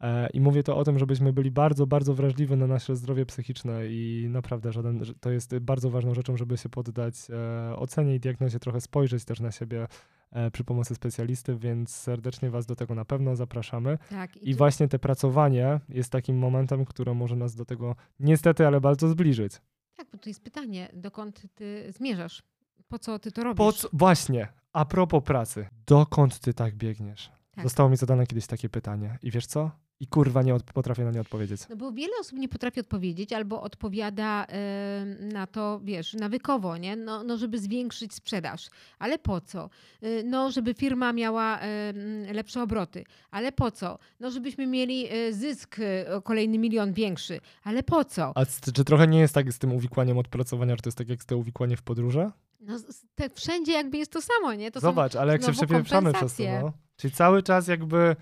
E, 0.00 0.28
I 0.30 0.40
mówię 0.40 0.62
to 0.62 0.76
o 0.76 0.84
tym, 0.84 0.98
żebyśmy 0.98 1.32
byli 1.32 1.50
bardzo, 1.50 1.86
bardzo 1.86 2.14
wrażliwi 2.14 2.56
na 2.56 2.66
nasze 2.66 2.96
zdrowie 2.96 3.26
psychiczne 3.26 3.86
i 3.86 4.26
naprawdę 4.30 4.72
żaden, 4.72 5.02
to 5.20 5.30
jest 5.30 5.58
bardzo 5.58 5.90
ważną 5.90 6.14
rzeczą, 6.14 6.36
żeby 6.36 6.56
się 6.56 6.68
poddać 6.68 7.14
e, 7.30 7.76
ocenie 7.76 8.14
i 8.14 8.20
diagnozie, 8.20 8.58
trochę 8.58 8.80
spojrzeć 8.80 9.24
też 9.24 9.40
na 9.40 9.52
siebie 9.52 9.86
e, 10.32 10.50
przy 10.50 10.64
pomocy 10.64 10.94
specjalisty, 10.94 11.56
więc 11.56 11.90
serdecznie 11.96 12.50
Was 12.50 12.66
do 12.66 12.76
tego 12.76 12.94
na 12.94 13.04
pewno 13.04 13.36
zapraszamy. 13.36 13.98
tak, 14.10 14.36
I 14.36 14.52
tu- 14.52 14.58
właśnie 14.58 14.88
te 14.88 14.98
pracowanie 14.98 15.80
jest 15.88 16.12
takim 16.12 16.38
momentem, 16.38 16.84
które 16.84 17.14
może 17.14 17.36
nas 17.36 17.54
do 17.54 17.64
tego 17.64 17.96
niestety, 18.20 18.66
ale 18.66 18.80
bardzo 18.80 19.08
zbliżyć. 19.08 19.52
tak, 19.96 20.06
bo 20.12 20.18
tu 20.18 20.28
jest 20.28 20.44
pytanie, 20.44 20.88
dokąd 20.94 21.42
ty 21.54 21.92
zmierzasz? 21.96 22.42
Po 22.88 22.98
co 22.98 23.18
ty 23.18 23.32
to 23.32 23.44
robisz? 23.44 23.58
Po 23.58 23.72
co, 23.72 23.88
właśnie, 23.92 24.48
a 24.72 24.84
propos 24.84 25.24
pracy, 25.24 25.66
dokąd 25.86 26.38
ty 26.38 26.54
tak 26.54 26.74
biegniesz? 26.74 27.30
Tak. 27.50 27.64
Zostało 27.64 27.88
mi 27.88 27.96
zadane 27.96 28.26
kiedyś 28.26 28.46
takie 28.46 28.68
pytanie 28.68 29.18
i 29.22 29.30
wiesz 29.30 29.46
co? 29.46 29.70
i 30.00 30.06
kurwa 30.06 30.42
nie 30.42 30.60
potrafię 30.74 31.04
na 31.04 31.10
nie 31.10 31.20
odpowiedzieć. 31.20 31.60
No 31.70 31.76
bo 31.76 31.92
wiele 31.92 32.12
osób 32.20 32.38
nie 32.38 32.48
potrafi 32.48 32.80
odpowiedzieć 32.80 33.32
albo 33.32 33.62
odpowiada 33.62 34.46
e, 34.48 35.04
na 35.20 35.46
to, 35.46 35.80
wiesz, 35.84 36.14
nawykowo, 36.14 36.76
nie? 36.76 36.96
No, 36.96 37.24
no, 37.24 37.36
żeby 37.36 37.58
zwiększyć 37.58 38.14
sprzedaż. 38.14 38.68
Ale 38.98 39.18
po 39.18 39.40
co? 39.40 39.70
E, 40.02 40.22
no, 40.22 40.50
żeby 40.50 40.74
firma 40.74 41.12
miała 41.12 41.58
m, 41.58 41.96
lepsze 42.32 42.62
obroty. 42.62 43.04
Ale 43.30 43.52
po 43.52 43.70
co? 43.70 43.98
No, 44.20 44.30
żebyśmy 44.30 44.66
mieli 44.66 45.06
e, 45.10 45.32
zysk 45.32 45.76
e, 45.78 46.14
o 46.14 46.22
kolejny 46.22 46.58
milion 46.58 46.92
większy. 46.92 47.40
Ale 47.64 47.82
po 47.82 48.04
co? 48.04 48.32
A 48.34 48.46
czy 48.74 48.84
trochę 48.84 49.08
nie 49.08 49.20
jest 49.20 49.34
tak 49.34 49.52
z 49.52 49.58
tym 49.58 49.72
uwikłaniem 49.72 50.18
odpracowania, 50.18 50.76
że 50.76 50.82
to 50.82 50.88
jest 50.88 50.98
tak 50.98 51.08
jak 51.08 51.22
z 51.22 51.26
te 51.26 51.36
uwikłanie 51.36 51.76
w 51.76 51.82
podróże? 51.82 52.30
No, 52.60 52.76
te, 53.14 53.30
wszędzie 53.30 53.72
jakby 53.72 53.98
jest 53.98 54.12
to 54.12 54.20
samo, 54.22 54.54
nie? 54.54 54.70
To 54.70 54.80
są 54.80 54.86
Zobacz, 54.86 55.16
ale 55.16 55.32
jak 55.32 55.44
się 55.44 55.52
przepieprzamy 55.52 56.12
przez 56.12 56.36
to, 56.36 56.42
no. 56.62 56.72
Czyli 56.96 57.14
cały 57.14 57.42
czas 57.42 57.68
jakby... 57.68 58.16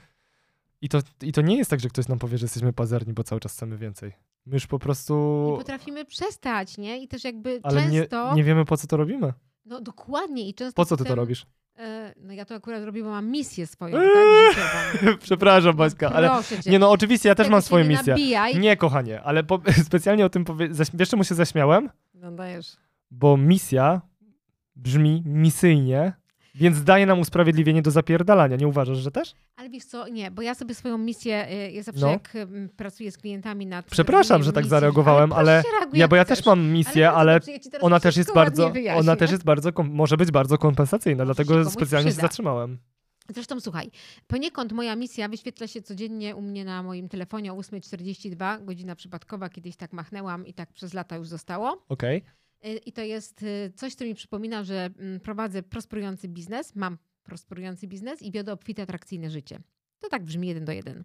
I 0.80 0.88
to, 0.88 0.98
I 1.22 1.32
to 1.32 1.42
nie 1.42 1.56
jest 1.56 1.70
tak, 1.70 1.80
że 1.80 1.88
ktoś 1.88 2.08
nam 2.08 2.18
powie, 2.18 2.38
że 2.38 2.44
jesteśmy 2.44 2.72
pazerni, 2.72 3.12
bo 3.12 3.24
cały 3.24 3.40
czas 3.40 3.52
chcemy 3.52 3.78
więcej. 3.78 4.12
My 4.46 4.54
już 4.54 4.66
po 4.66 4.78
prostu... 4.78 5.46
Nie 5.50 5.58
potrafimy 5.58 6.04
przestać, 6.04 6.78
nie? 6.78 7.02
I 7.02 7.08
też 7.08 7.24
jakby 7.24 7.60
Ale 7.62 7.86
nie, 7.86 8.00
często... 8.00 8.34
nie 8.34 8.44
wiemy, 8.44 8.64
po 8.64 8.76
co 8.76 8.86
to 8.86 8.96
robimy. 8.96 9.32
No 9.64 9.80
dokładnie 9.80 10.48
i 10.48 10.54
często 10.54 10.76
Po 10.76 10.84
co 10.84 10.96
ty 10.96 11.04
to 11.04 11.14
robisz? 11.14 11.46
E, 11.78 12.14
no 12.16 12.32
ja 12.32 12.44
to 12.44 12.54
akurat 12.54 12.84
robię, 12.84 13.02
bo 13.02 13.10
mam 13.10 13.30
misję 13.30 13.66
swoją, 13.66 13.96
Eee, 13.98 14.54
tak. 14.54 15.18
Przepraszam, 15.22 15.76
Baśka, 15.76 16.12
ale... 16.12 16.30
Cię. 16.62 16.70
Nie 16.70 16.78
no, 16.78 16.90
oczywiście, 16.90 17.28
ja 17.28 17.34
też 17.34 17.46
Tego 17.46 17.52
mam 17.52 17.62
swoją 17.62 17.84
nie 17.84 17.90
misję. 17.90 18.12
Nabijaj. 18.12 18.58
Nie, 18.58 18.76
kochanie, 18.76 19.22
ale 19.22 19.44
po, 19.44 19.60
specjalnie 19.86 20.26
o 20.26 20.28
tym 20.28 20.44
powie... 20.44 20.74
zaś- 20.74 20.90
Wiesz, 20.94 21.08
czemu 21.08 21.24
się 21.24 21.34
zaśmiałem? 21.34 21.90
No 22.14 22.32
dajesz. 22.32 22.76
Bo 23.10 23.36
misja 23.36 24.00
brzmi 24.78 25.22
misyjnie, 25.26 26.12
więc 26.54 26.84
daje 26.84 27.06
nam 27.06 27.20
usprawiedliwienie 27.20 27.82
do 27.82 27.90
zapierdalania. 27.90 28.56
Nie 28.56 28.68
uważasz, 28.68 28.98
że 28.98 29.10
też? 29.10 29.34
Ale 29.56 29.70
wiesz 29.70 29.84
co, 29.84 30.08
nie, 30.08 30.30
bo 30.30 30.42
ja 30.42 30.54
sobie 30.54 30.74
swoją 30.74 30.98
misję, 30.98 31.48
y, 31.68 31.70
ja 31.72 31.82
zawsze 31.82 32.00
No. 32.06 32.10
jak 32.10 32.34
y, 32.34 32.68
pracuję 32.76 33.12
z 33.12 33.18
klientami 33.18 33.66
nad... 33.66 33.86
Przepraszam, 33.86 34.42
że 34.42 34.52
tak 34.52 34.64
misji, 34.64 34.70
zareagowałem, 34.70 35.32
ale 35.32 35.62
się 35.62 35.68
reaguj, 35.80 35.98
Ja, 35.98 36.08
bo 36.08 36.16
ja 36.16 36.24
też 36.24 36.46
mam 36.46 36.60
misję, 36.70 37.10
Ale, 37.10 37.32
ale 37.32 37.40
ja 37.72 37.80
ona 37.80 38.00
też 38.00 38.16
jest 38.16 38.34
bardzo, 38.34 38.70
wyjaśnię. 38.70 39.00
ona 39.00 39.16
też 39.16 39.30
jest 39.30 39.44
bardzo, 39.44 39.70
może 39.84 40.16
być 40.16 40.30
bardzo 40.30 40.58
kompensacyjna, 40.58 41.22
się 41.22 41.24
dlatego 41.24 41.70
specjalnie 41.70 42.10
się 42.10 42.12
przyda. 42.12 42.22
zatrzymałem. 42.28 42.78
Zresztą 43.34 43.60
słuchaj, 43.60 43.90
poniekąd 44.26 44.72
moja 44.72 44.96
misja 44.96 45.28
wyświetla 45.28 45.66
się 45.66 45.82
codziennie 45.82 46.36
u 46.36 46.42
mnie 46.42 46.64
na 46.64 46.82
moim 46.82 47.08
telefonie 47.08 47.52
o 47.52 47.56
8.42, 47.56 48.64
godzina 48.64 48.96
przypadkowa, 48.96 49.48
kiedyś 49.48 49.76
tak 49.76 49.92
machnęłam 49.92 50.46
i 50.46 50.54
tak 50.54 50.72
przez 50.72 50.94
lata 50.94 51.16
już 51.16 51.28
zostało. 51.28 51.84
Okej, 51.88 52.16
Y, 52.18 52.22
I 52.86 52.92
to 52.92 53.02
jest 53.02 53.42
y, 53.42 53.72
coś, 53.76 53.94
co 53.94 54.04
mi 54.04 54.14
przypomina, 54.14 54.64
że 54.64 54.90
mm, 54.98 55.20
prowadzę 55.20 55.62
prosperujący 55.62 56.28
biznes, 56.28 56.76
mam 56.76 56.98
prosperujący 57.22 57.86
biznes 57.86 58.22
i 58.22 58.32
wiodę 58.32 58.52
obfite, 58.52 58.82
atrakcyjne 58.82 59.30
życie. 59.30 59.60
To 60.00 60.08
tak 60.08 60.24
brzmi 60.24 60.48
jeden 60.48 60.64
do 60.64 60.72
jeden. 60.72 61.04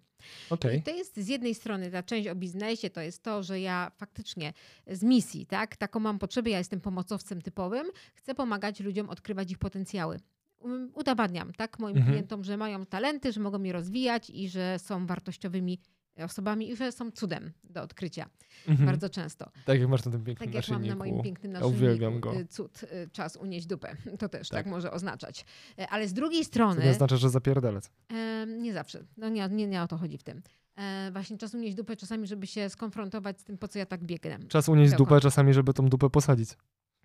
okej. 0.50 0.78
I 0.78 0.82
to 0.82 0.90
jest 0.90 1.16
z 1.16 1.28
jednej 1.28 1.54
strony 1.54 1.90
ta 1.90 2.02
część 2.02 2.28
o 2.28 2.34
biznesie, 2.34 2.90
to 2.90 3.00
jest 3.00 3.22
to, 3.22 3.42
że 3.42 3.60
ja 3.60 3.92
faktycznie 3.96 4.52
z 4.86 5.02
misji, 5.02 5.46
tak, 5.46 5.76
taką 5.76 6.00
mam 6.00 6.18
potrzebę, 6.18 6.50
ja 6.50 6.58
jestem 6.58 6.80
pomocowcem 6.80 7.42
typowym, 7.42 7.86
chcę 8.14 8.34
pomagać 8.34 8.80
ludziom 8.80 9.10
odkrywać 9.10 9.50
ich 9.50 9.58
potencjały. 9.58 10.20
Um, 10.58 10.90
Udowadniam, 10.94 11.52
tak, 11.52 11.78
moim 11.78 11.96
Mhm. 11.96 12.12
klientom, 12.12 12.44
że 12.44 12.56
mają 12.56 12.86
talenty, 12.86 13.32
że 13.32 13.40
mogą 13.40 13.62
je 13.62 13.72
rozwijać 13.72 14.30
i 14.30 14.48
że 14.48 14.78
są 14.78 15.06
wartościowymi 15.06 15.80
osobami 16.18 16.70
i 16.70 16.76
że 16.76 16.92
są 16.92 17.10
cudem 17.10 17.52
do 17.64 17.82
odkrycia 17.82 18.28
Mhm. 18.68 18.86
bardzo 18.86 19.08
często. 19.08 19.50
Tak 19.64 19.80
jak 19.80 19.88
masz 19.88 20.04
na 20.04 20.12
tym 20.12 20.24
pięknym 20.24 20.48
Tak 20.48 20.54
jak 20.54 20.68
mam 20.68 20.86
na 20.86 20.96
moim 20.96 21.22
pięknym 21.22 21.52
Ja 21.52 21.58
naszyjniku, 21.58 21.84
uwielbiam 21.84 22.20
go. 22.20 22.34
y, 22.40 22.46
cud, 22.46 22.82
y, 22.82 23.08
czas 23.12 23.36
unieść 23.36 23.66
dupę. 23.66 23.96
To 24.18 24.28
też 24.28 24.48
tak, 24.48 24.64
Tak. 24.64 24.66
może 24.66 24.90
oznaczać. 24.92 25.44
E, 25.78 25.88
Ale 25.88 26.08
z 26.08 26.12
drugiej 26.12 26.40
To 26.40 26.46
strony, 26.46 26.84
nie 26.84 26.90
oznacza, 26.90 27.16
że 27.16 27.30
zapierdalec. 27.30 27.90
nie 28.46 28.72
zawsze, 28.72 29.04
no 29.16 29.28
nie, 29.28 29.48
nie, 29.48 29.66
nie 29.66 29.82
o 29.82 29.88
to 29.88 29.96
chodzi 29.96 30.18
w 30.18 30.22
tym. 30.22 30.42
E, 30.76 31.10
właśnie 31.12 31.38
czas 31.38 31.54
unieść 31.54 31.76
dupę 31.76 31.96
czasami, 31.96 32.26
żeby 32.26 32.46
się 32.46 32.68
skonfrontować 32.68 33.40
z 33.40 33.44
tym, 33.44 33.58
po 33.58 33.68
co 33.68 33.78
ja 33.78 33.86
tak 33.86 34.04
biegnę. 34.04 34.38
Czas 34.48 34.68
unieść 34.68 34.90
Pełko. 34.92 35.04
dupę 35.04 35.20
czasami, 35.20 35.54
żeby 35.54 35.72
tą 35.74 35.88
dupę 35.88 36.10
posadzić. 36.10 36.50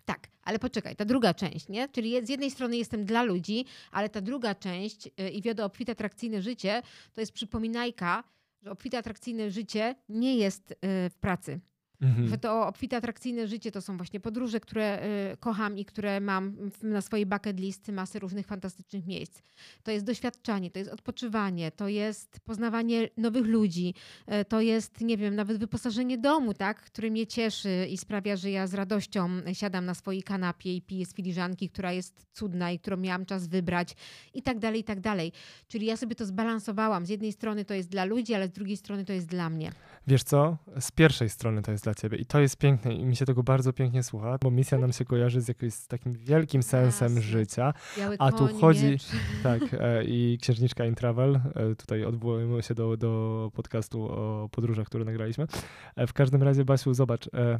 Tak, 0.05 0.27
ale 0.43 0.59
poczekaj, 0.59 0.95
ta 0.95 1.05
druga 1.05 1.33
część, 1.33 1.69
nie? 1.69 1.89
Czyli 1.89 2.25
z 2.25 2.29
jednej 2.29 2.51
strony 2.51 2.77
jestem 2.77 3.05
dla 3.05 3.23
ludzi, 3.23 3.65
ale 3.91 4.09
ta 4.09 4.21
druga 4.21 4.55
część 4.55 5.07
y, 5.07 5.29
i 5.29 5.41
wiodę 5.41 5.65
obfite 5.65 5.91
atrakcyjne 5.91 6.41
życie, 6.41 6.81
to 7.13 7.21
jest 7.21 7.31
przypominajka, 7.33 8.23
że 8.61 8.71
obfite 8.71 8.97
atrakcyjne 8.97 9.51
życie 9.51 9.95
nie 10.09 10.35
jest 10.37 10.71
y, 10.71 10.75
w 11.09 11.15
pracy. 11.19 11.59
Mhm. 12.01 12.27
Że 12.27 12.38
to 12.38 12.67
obfite 12.67 12.97
atrakcyjne 12.97 13.47
życie 13.47 13.71
to 13.71 13.81
są 13.81 13.97
właśnie 13.97 14.19
podróże, 14.19 14.59
które 14.59 15.03
y, 15.33 15.38
kocham 15.38 15.77
i 15.77 15.85
które 15.85 16.19
mam 16.19 16.69
na 16.83 17.01
swojej 17.01 17.25
bucket 17.25 17.59
list 17.59 17.88
masy 17.88 18.19
różnych 18.19 18.47
fantastycznych 18.47 19.07
miejsc. 19.07 19.41
To 19.83 19.91
jest 19.91 20.05
doświadczanie, 20.05 20.71
to 20.71 20.79
jest 20.79 20.91
odpoczywanie, 20.91 21.71
to 21.71 21.88
jest 21.88 22.39
poznawanie 22.39 23.09
nowych 23.17 23.45
ludzi, 23.45 23.93
y, 24.41 24.45
to 24.45 24.62
jest, 24.62 25.01
nie 25.01 25.17
wiem, 25.17 25.35
nawet 25.35 25.57
wyposażenie 25.57 26.17
domu, 26.17 26.53
tak, 26.53 26.81
który 26.81 27.12
mnie 27.12 27.27
cieszy 27.27 27.88
i 27.89 27.97
sprawia, 27.97 28.35
że 28.35 28.51
ja 28.51 28.67
z 28.67 28.73
radością 28.73 29.29
siadam 29.53 29.85
na 29.85 29.93
swojej 29.93 30.23
kanapie 30.23 30.75
i 30.75 30.81
piję 30.81 31.05
z 31.05 31.13
filiżanki, 31.13 31.69
która 31.69 31.91
jest 31.91 32.25
cudna 32.33 32.71
i 32.71 32.79
którą 32.79 32.97
miałam 32.97 33.25
czas 33.25 33.47
wybrać 33.47 33.95
i 34.33 34.41
tak 34.41 34.59
dalej, 34.59 34.81
i 34.81 34.83
tak 34.83 34.99
dalej. 34.99 35.31
Czyli 35.67 35.85
ja 35.85 35.97
sobie 35.97 36.15
to 36.15 36.25
zbalansowałam. 36.25 37.05
Z 37.05 37.09
jednej 37.09 37.31
strony 37.31 37.65
to 37.65 37.73
jest 37.73 37.89
dla 37.89 38.05
ludzi, 38.05 38.33
ale 38.33 38.47
z 38.47 38.51
drugiej 38.51 38.77
strony 38.77 39.05
to 39.05 39.13
jest 39.13 39.27
dla 39.27 39.49
mnie. 39.49 39.71
Wiesz 40.07 40.23
co? 40.23 40.57
Z 40.79 40.91
pierwszej 40.91 41.29
strony 41.29 41.62
to 41.62 41.71
jest 41.71 41.83
dla 41.83 41.88
ciebie 41.93 42.17
i 42.17 42.25
to 42.25 42.39
jest 42.39 42.58
piękne 42.58 42.93
i 42.93 43.06
mi 43.06 43.15
się 43.15 43.25
tego 43.25 43.43
bardzo 43.43 43.73
pięknie 43.73 44.04
słucha, 44.04 44.38
bo 44.41 44.52
misja 44.52 44.78
nam 44.78 44.91
się 44.91 45.06
kojarzy 45.06 45.41
z 45.41 45.47
jakimś 45.47 45.73
z 45.73 45.88
takim 45.88 46.13
wielkim 46.13 46.63
sensem 46.63 47.08
Jasne. 47.15 47.21
życia. 47.21 47.73
Biały 47.97 48.15
A 48.19 48.32
tu 48.32 48.47
chodzi- 48.47 48.86
miecz. 48.86 49.06
Tak, 49.43 49.62
e, 49.80 50.04
i 50.04 50.38
księżniczka 50.41 50.86
In 50.86 50.95
Travel, 50.95 51.36
e, 51.56 51.75
tutaj 51.75 52.06
odwołujemy 52.06 52.62
się 52.63 52.73
do, 52.73 52.97
do 52.97 53.52
podcastu 53.56 54.04
o 54.04 54.49
podróżach, 54.52 54.88
który 54.88 55.06
nagraliśmy. 55.06 55.47
E, 55.95 56.08
w 56.08 56.13
każdym 56.13 56.43
razie, 56.43 56.65
Basiu, 56.65 56.93
zobacz, 56.93 57.28
e, 57.34 57.60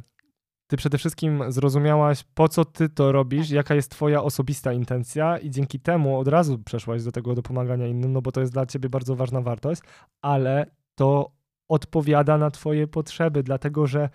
ty 0.66 0.76
przede 0.76 0.98
wszystkim 0.98 1.42
zrozumiałaś, 1.48 2.24
po 2.34 2.48
co 2.48 2.64
ty 2.64 2.88
to 2.88 3.12
robisz, 3.12 3.46
Tak. 3.46 3.50
jaka 3.56 3.74
jest 3.74 3.90
twoja 3.90 4.22
osobista 4.22 4.72
intencja 4.72 5.38
i 5.38 5.50
dzięki 5.50 5.80
temu 5.80 6.18
od 6.18 6.28
razu 6.28 6.58
przeszłaś 6.58 7.04
do 7.04 7.12
tego, 7.12 7.34
do 7.34 7.42
pomagania 7.42 7.86
innym, 7.86 8.12
no 8.12 8.22
bo 8.22 8.32
to 8.32 8.40
jest 8.40 8.52
dla 8.52 8.66
ciebie 8.66 8.88
bardzo 8.88 9.16
ważna 9.16 9.40
wartość, 9.40 9.82
ale 10.22 10.66
to 10.94 11.30
odpowiada 11.70 12.38
na 12.38 12.50
twoje 12.50 12.86
potrzeby, 12.86 13.42
dlatego 13.42 13.86
że 13.86 14.10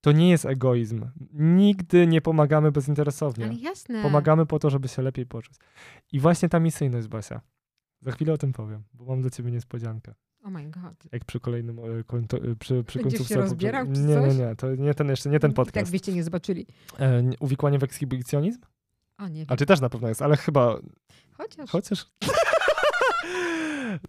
to 0.00 0.12
nie 0.12 0.30
jest 0.30 0.44
egoizm. 0.44 1.06
Nigdy 1.32 2.06
nie 2.06 2.20
pomagamy 2.20 2.72
bezinteresownie. 2.72 3.44
Ale 3.44 3.54
jasne. 3.54 4.02
Pomagamy 4.02 4.46
po 4.46 4.58
to, 4.58 4.70
żeby 4.70 4.88
się 4.88 5.02
lepiej 5.02 5.26
poczuć. 5.26 5.54
I 6.12 6.20
właśnie 6.20 6.48
ta 6.48 6.60
misyjność, 6.60 7.08
Basia. 7.08 7.40
Za 8.02 8.12
chwilę 8.12 8.32
o 8.32 8.38
tym 8.38 8.52
powiem, 8.52 8.82
bo 8.94 9.04
mam 9.04 9.20
dla 9.20 9.30
ciebie 9.30 9.50
niespodziankę. 9.50 10.14
Oh 10.42 10.50
my 10.50 10.70
god. 10.70 11.12
Jak 11.12 11.24
przy 11.24 11.40
kolejnym, 11.40 11.78
e, 11.78 12.04
końto, 12.04 12.36
e, 12.36 12.56
przy, 12.56 12.84
przy 12.84 12.98
końcówce. 12.98 13.34
się 13.34 13.40
rozbierał, 13.40 13.86
czy 13.86 14.00
nie, 14.00 14.16
nie, 14.16 14.34
nie, 14.34 14.56
to 14.56 14.74
nie 14.74 14.94
ten 14.94 15.08
jeszcze, 15.08 15.30
nie 15.30 15.40
ten 15.40 15.50
I 15.50 15.54
tak 15.54 15.66
podcast. 15.66 15.90
byście 15.92 16.12
nie 16.12 16.24
zobaczyli. 16.24 16.66
E, 16.98 17.22
nie- 17.22 17.36
uwikłanie 17.40 17.78
w 17.78 17.82
ekshibicjonizm? 17.82 18.60
O 19.18 19.28
nie. 19.28 19.44
A 19.48 19.56
czy 19.56 19.66
też 19.66 19.80
na 19.80 19.88
pewno 19.88 20.08
jest, 20.08 20.22
ale 20.22 20.36
chyba 20.36 20.78
Chociaż. 21.38 21.70
Chociaż. 21.70 22.06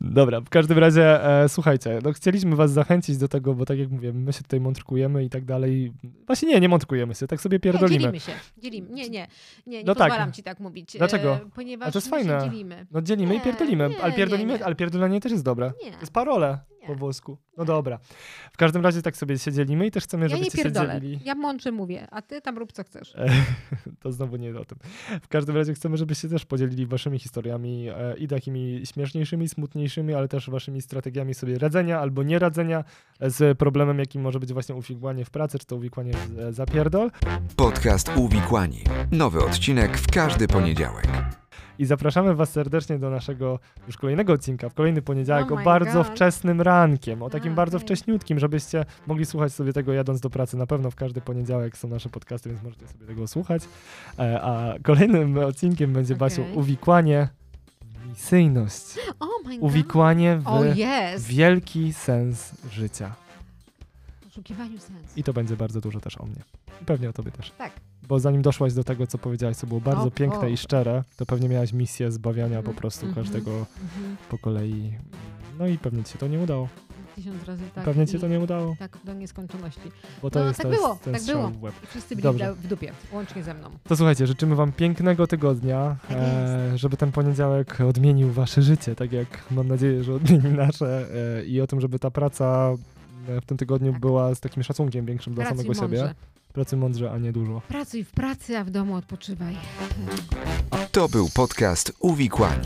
Dobra, 0.01 0.41
w 0.41 0.49
każdym 0.49 0.77
razie 0.77 1.25
e, 1.43 1.49
słuchajcie, 1.49 1.99
no 2.03 2.13
chcieliśmy 2.13 2.55
was 2.55 2.71
zachęcić 2.71 3.17
do 3.17 3.27
tego, 3.27 3.53
bo 3.53 3.65
tak 3.65 3.79
jak 3.79 3.89
mówię, 3.89 4.13
my 4.13 4.33
się 4.33 4.41
tutaj 4.43 4.59
mątrkujemy 4.59 5.23
i 5.23 5.29
tak 5.29 5.45
dalej. 5.45 5.93
Właśnie 6.27 6.49
nie, 6.49 6.59
nie 6.59 6.69
mątrkujemy 6.69 7.15
się, 7.15 7.27
tak 7.27 7.41
sobie 7.41 7.55
Nie, 7.55 7.59
pierdolimy. 7.59 7.99
dzielimy 7.99 8.19
się. 8.19 8.31
Dzielimy. 8.57 8.89
Nie, 8.89 9.09
nie. 9.09 9.27
Nie, 9.67 9.77
nie 9.77 9.83
No 9.83 9.95
tak. 9.95 10.07
pozwalam 10.09 10.31
ci 10.33 10.43
tak 10.43 10.59
mówić. 10.59 10.95
Dlaczego? 10.97 11.35
E, 11.35 11.39
ponieważ 11.55 11.87
A 11.89 11.91
to 11.91 11.97
jest 11.97 12.09
fajne. 12.09 12.39
dzielimy. 12.43 12.85
No 12.91 13.01
dzielimy 13.01 13.33
i 13.33 13.37
Nie, 13.37 13.43
pierdolimy, 13.43 13.89
nie, 13.89 14.01
ale 14.01 14.11
nie, 14.11 14.17
pierdolimy, 14.17 14.53
nie. 14.53 14.65
ale 14.65 14.75
pierdolenie 14.75 15.21
też 15.21 15.31
jest 15.31 15.43
dobre. 15.43 15.71
Nie. 15.85 15.91
To 15.91 15.99
jest 15.99 16.13
parole 16.13 16.59
Nie. 16.89 16.93
po 16.93 16.99
włosku. 16.99 17.37
No 17.57 17.65
dobra. 17.65 17.99
W 18.53 18.57
każdym 18.57 18.83
razie 18.83 19.01
tak 19.01 19.17
sobie 19.17 19.37
się 19.39 19.51
dzielimy 19.51 19.87
i 19.87 19.91
też 19.91 20.03
chcemy, 20.03 20.23
Ja 20.25 20.29
żebyście 20.29 20.57
się 20.57 20.63
pierdolę. 20.63 20.93
dzielili. 21.01 21.19
Ja 21.25 21.35
mądrze 21.35 21.71
mówię, 21.71 22.07
a 22.11 22.21
ty 22.21 22.41
tam 22.41 22.57
rób 22.57 22.71
co 22.71 22.83
chcesz. 22.83 23.15
E, 23.15 23.25
To 24.01 24.11
znowu 24.11 24.35
nie 24.35 24.59
o 24.59 24.65
tym. 24.65 24.77
W 25.21 25.27
każdym 25.27 25.55
razie 25.55 25.73
chcemy, 25.73 25.97
żebyście 25.97 26.29
też 26.29 26.45
podzielili 26.45 26.85
waszymi 26.87 27.19
historiami 27.19 27.87
e, 27.89 28.17
i 28.17 28.27
takimi 28.27 28.81
śmieszniejszymi, 28.85 29.49
smutniejszymi, 29.49 30.13
ale 30.13 30.27
też 30.27 30.49
waszymi 30.49 30.81
strategiami 30.81 31.33
sobie 31.33 31.57
radzenia 31.59 31.99
albo 31.99 32.23
nie 32.23 32.39
radzenia 32.39 32.83
z 33.21 33.57
problemem, 33.57 33.99
jakim 33.99 34.21
może 34.21 34.39
być 34.39 34.53
właśnie 34.53 34.75
uwikłanie 34.75 35.25
w 35.25 35.29
pracy, 35.29 35.59
czy 35.59 35.65
to 35.65 35.75
uwikłanie 35.75 36.11
w 36.13 36.39
e, 36.39 36.53
zapierdol. 36.53 37.11
Podcast 37.55 38.11
Uwikłani. 38.15 38.79
Nowy 39.11 39.39
odcinek 39.39 39.97
w 39.97 40.07
każdy 40.11 40.47
poniedziałek. 40.47 41.07
I 41.79 41.85
zapraszamy 41.85 42.35
was 42.35 42.51
serdecznie 42.51 42.99
do 42.99 43.09
naszego 43.09 43.59
już 43.87 43.97
kolejnego 43.97 44.33
odcinka 44.33 44.69
w 44.69 44.73
kolejny 44.73 45.01
poniedziałek 45.01 45.51
Oh 45.51 45.61
o 45.61 45.65
bardzo 45.65 46.03
God. 46.03 46.07
wczesnym 46.07 46.61
rankiem, 46.61 47.21
o 47.21 47.29
takim 47.29 47.55
bardzo 47.55 47.79
wcześniutkim, 47.79 48.39
żebyście 48.39 48.85
mogli 49.07 49.25
słuchać 49.25 49.53
sobie 49.53 49.73
tego 49.73 49.93
jadąc 49.93 50.21
do 50.21 50.29
pracy. 50.29 50.57
Na 50.57 50.67
pewno 50.67 50.91
w 50.91 50.95
każdy 50.95 51.21
poniedziałek 51.21 51.77
są 51.77 51.87
nasze 51.87 52.09
podcasty, 52.09 52.49
więc 52.49 52.63
możecie 52.63 52.87
sobie 52.87 53.05
tego 53.05 53.27
słuchać. 53.27 53.63
E, 54.19 54.41
A 54.41 54.73
kolejnym 54.83 55.37
odcinkiem 55.37 55.93
będzie 55.93 56.15
Basiu 56.15 56.41
Okej. 56.41 56.55
uwikłanie 56.55 57.27
misyjność. 58.09 58.85
Oh. 59.19 59.29
Uwikłanie 59.59 60.37
w 60.37 60.47
O 60.47 60.63
jest. 60.63 61.27
wielki 61.27 61.93
sens 61.93 62.51
życia. 62.71 63.24
Poszukiwaniu 64.35 64.79
sensu. 64.79 65.13
I 65.15 65.23
to 65.23 65.33
będzie 65.33 65.57
bardzo 65.57 65.81
dużo 65.81 65.99
też 65.99 66.17
o 66.21 66.25
mnie. 66.25 66.43
I 66.81 66.85
pewnie 66.85 67.09
o 67.09 67.13
tobie 67.13 67.31
też. 67.31 67.51
Tak. 67.57 67.71
Bo 68.07 68.19
zanim 68.19 68.41
doszłaś 68.41 68.73
do 68.73 68.83
tego, 68.83 69.07
co 69.07 69.17
powiedziałaś, 69.17 69.57
co 69.57 69.67
było 69.67 69.81
bardzo 69.81 70.03
O, 70.03 70.11
piękne 70.11 70.39
o. 70.39 70.47
i 70.47 70.57
szczere, 70.57 71.03
to 71.17 71.25
pewnie 71.25 71.49
miałaś 71.49 71.73
misję 71.73 72.11
zbawiania 72.11 72.55
po 72.55 72.57
Mhm, 72.59 72.75
prostu 72.77 73.05
mhm. 73.05 73.25
każdego 73.25 73.51
Mhm. 73.51 74.17
po 74.29 74.37
kolei. 74.37 74.93
No 75.59 75.67
i 75.67 75.77
pewnie 75.77 76.03
ci 76.03 76.11
się 76.13 76.17
to 76.19 76.27
nie 76.27 76.39
udało. 76.39 76.67
tysiąc 77.15 77.43
razy 77.43 77.63
tak. 77.75 77.83
Pewnie 77.85 78.07
ci 78.07 78.19
to 78.19 78.27
nie 78.27 78.39
udało, 78.39 78.75
Tak 78.79 78.97
do 79.05 79.13
nieskończoności. 79.13 79.91
bo 80.21 80.29
to 80.31 80.39
no, 80.39 80.45
jest 80.47 80.61
tak 80.61 80.71
było, 80.71 80.99
tak 81.13 81.23
było. 81.23 81.49
w 81.49 81.63
łeb. 81.63 81.75
Wszyscy 81.89 82.15
byli 82.15 82.23
Dobrze. 82.23 82.53
w 82.53 82.67
dupie, 82.67 82.91
łącznie 83.13 83.43
ze 83.43 83.53
mną. 83.53 83.69
To 83.87 83.95
słuchajcie, 83.95 84.27
życzymy 84.27 84.55
wam 84.55 84.71
pięknego 84.71 85.27
tygodnia, 85.27 85.95
Tak 86.09 86.17
e, 86.17 86.77
żeby 86.77 86.97
ten 86.97 87.11
poniedziałek 87.11 87.81
odmienił 87.81 88.31
wasze 88.31 88.61
życie, 88.61 88.95
tak 88.95 89.11
jak 89.11 89.27
mam 89.51 89.67
nadzieję, 89.67 90.03
że 90.03 90.13
odmieni 90.13 90.49
nasze 90.57 91.05
e, 91.39 91.45
i 91.45 91.61
o 91.61 91.67
tym, 91.67 91.81
żeby 91.81 91.99
ta 91.99 92.11
praca 92.11 92.71
w 93.41 93.45
tym 93.45 93.57
tygodniu 93.57 93.91
Tak. 93.91 94.01
była 94.01 94.35
z 94.35 94.39
takim 94.39 94.63
szacunkiem 94.63 95.05
większym 95.05 95.33
dla 95.33 95.43
Pracuj 95.45 95.63
samego 95.65 95.81
mądrze. 95.81 95.97
siebie. 95.97 96.13
Pracuj 96.53 96.79
mądrze, 96.79 97.11
a 97.11 97.17
nie 97.17 97.31
dużo. 97.31 97.61
Pracuj 97.67 98.03
w 98.03 98.11
pracy, 98.11 98.57
a 98.57 98.63
w 98.63 98.69
domu 98.69 98.95
odpoczywaj. 98.95 99.55
To 100.91 101.09
był 101.09 101.29
podcast 101.33 101.93
Uwikłani. 101.99 102.65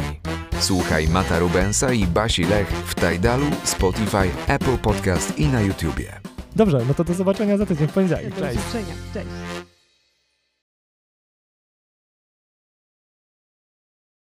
Słuchaj 0.60 1.08
Mata 1.08 1.40
Rubensa 1.40 1.94
i 1.94 2.08
Basi 2.08 2.44
Lech 2.44 2.68
w 2.70 2.96
Tajdalu, 2.96 3.46
Spotify, 3.64 4.30
Apple 4.48 4.78
Podcast 4.78 5.40
i 5.40 5.48
na 5.48 5.62
YouTubie. 5.62 6.20
Dobrze, 6.56 6.82
no 6.88 6.94
to 6.94 7.04
do 7.04 7.14
zobaczenia 7.14 7.58
za 7.58 7.66
tydzień 7.66 7.88
w 7.88 7.94
poniedziałek. 7.94 8.30
Do 8.36 8.42
Cześć! 8.42 8.60
usłyszenia. 8.60 8.94
Cześć. 9.14 9.28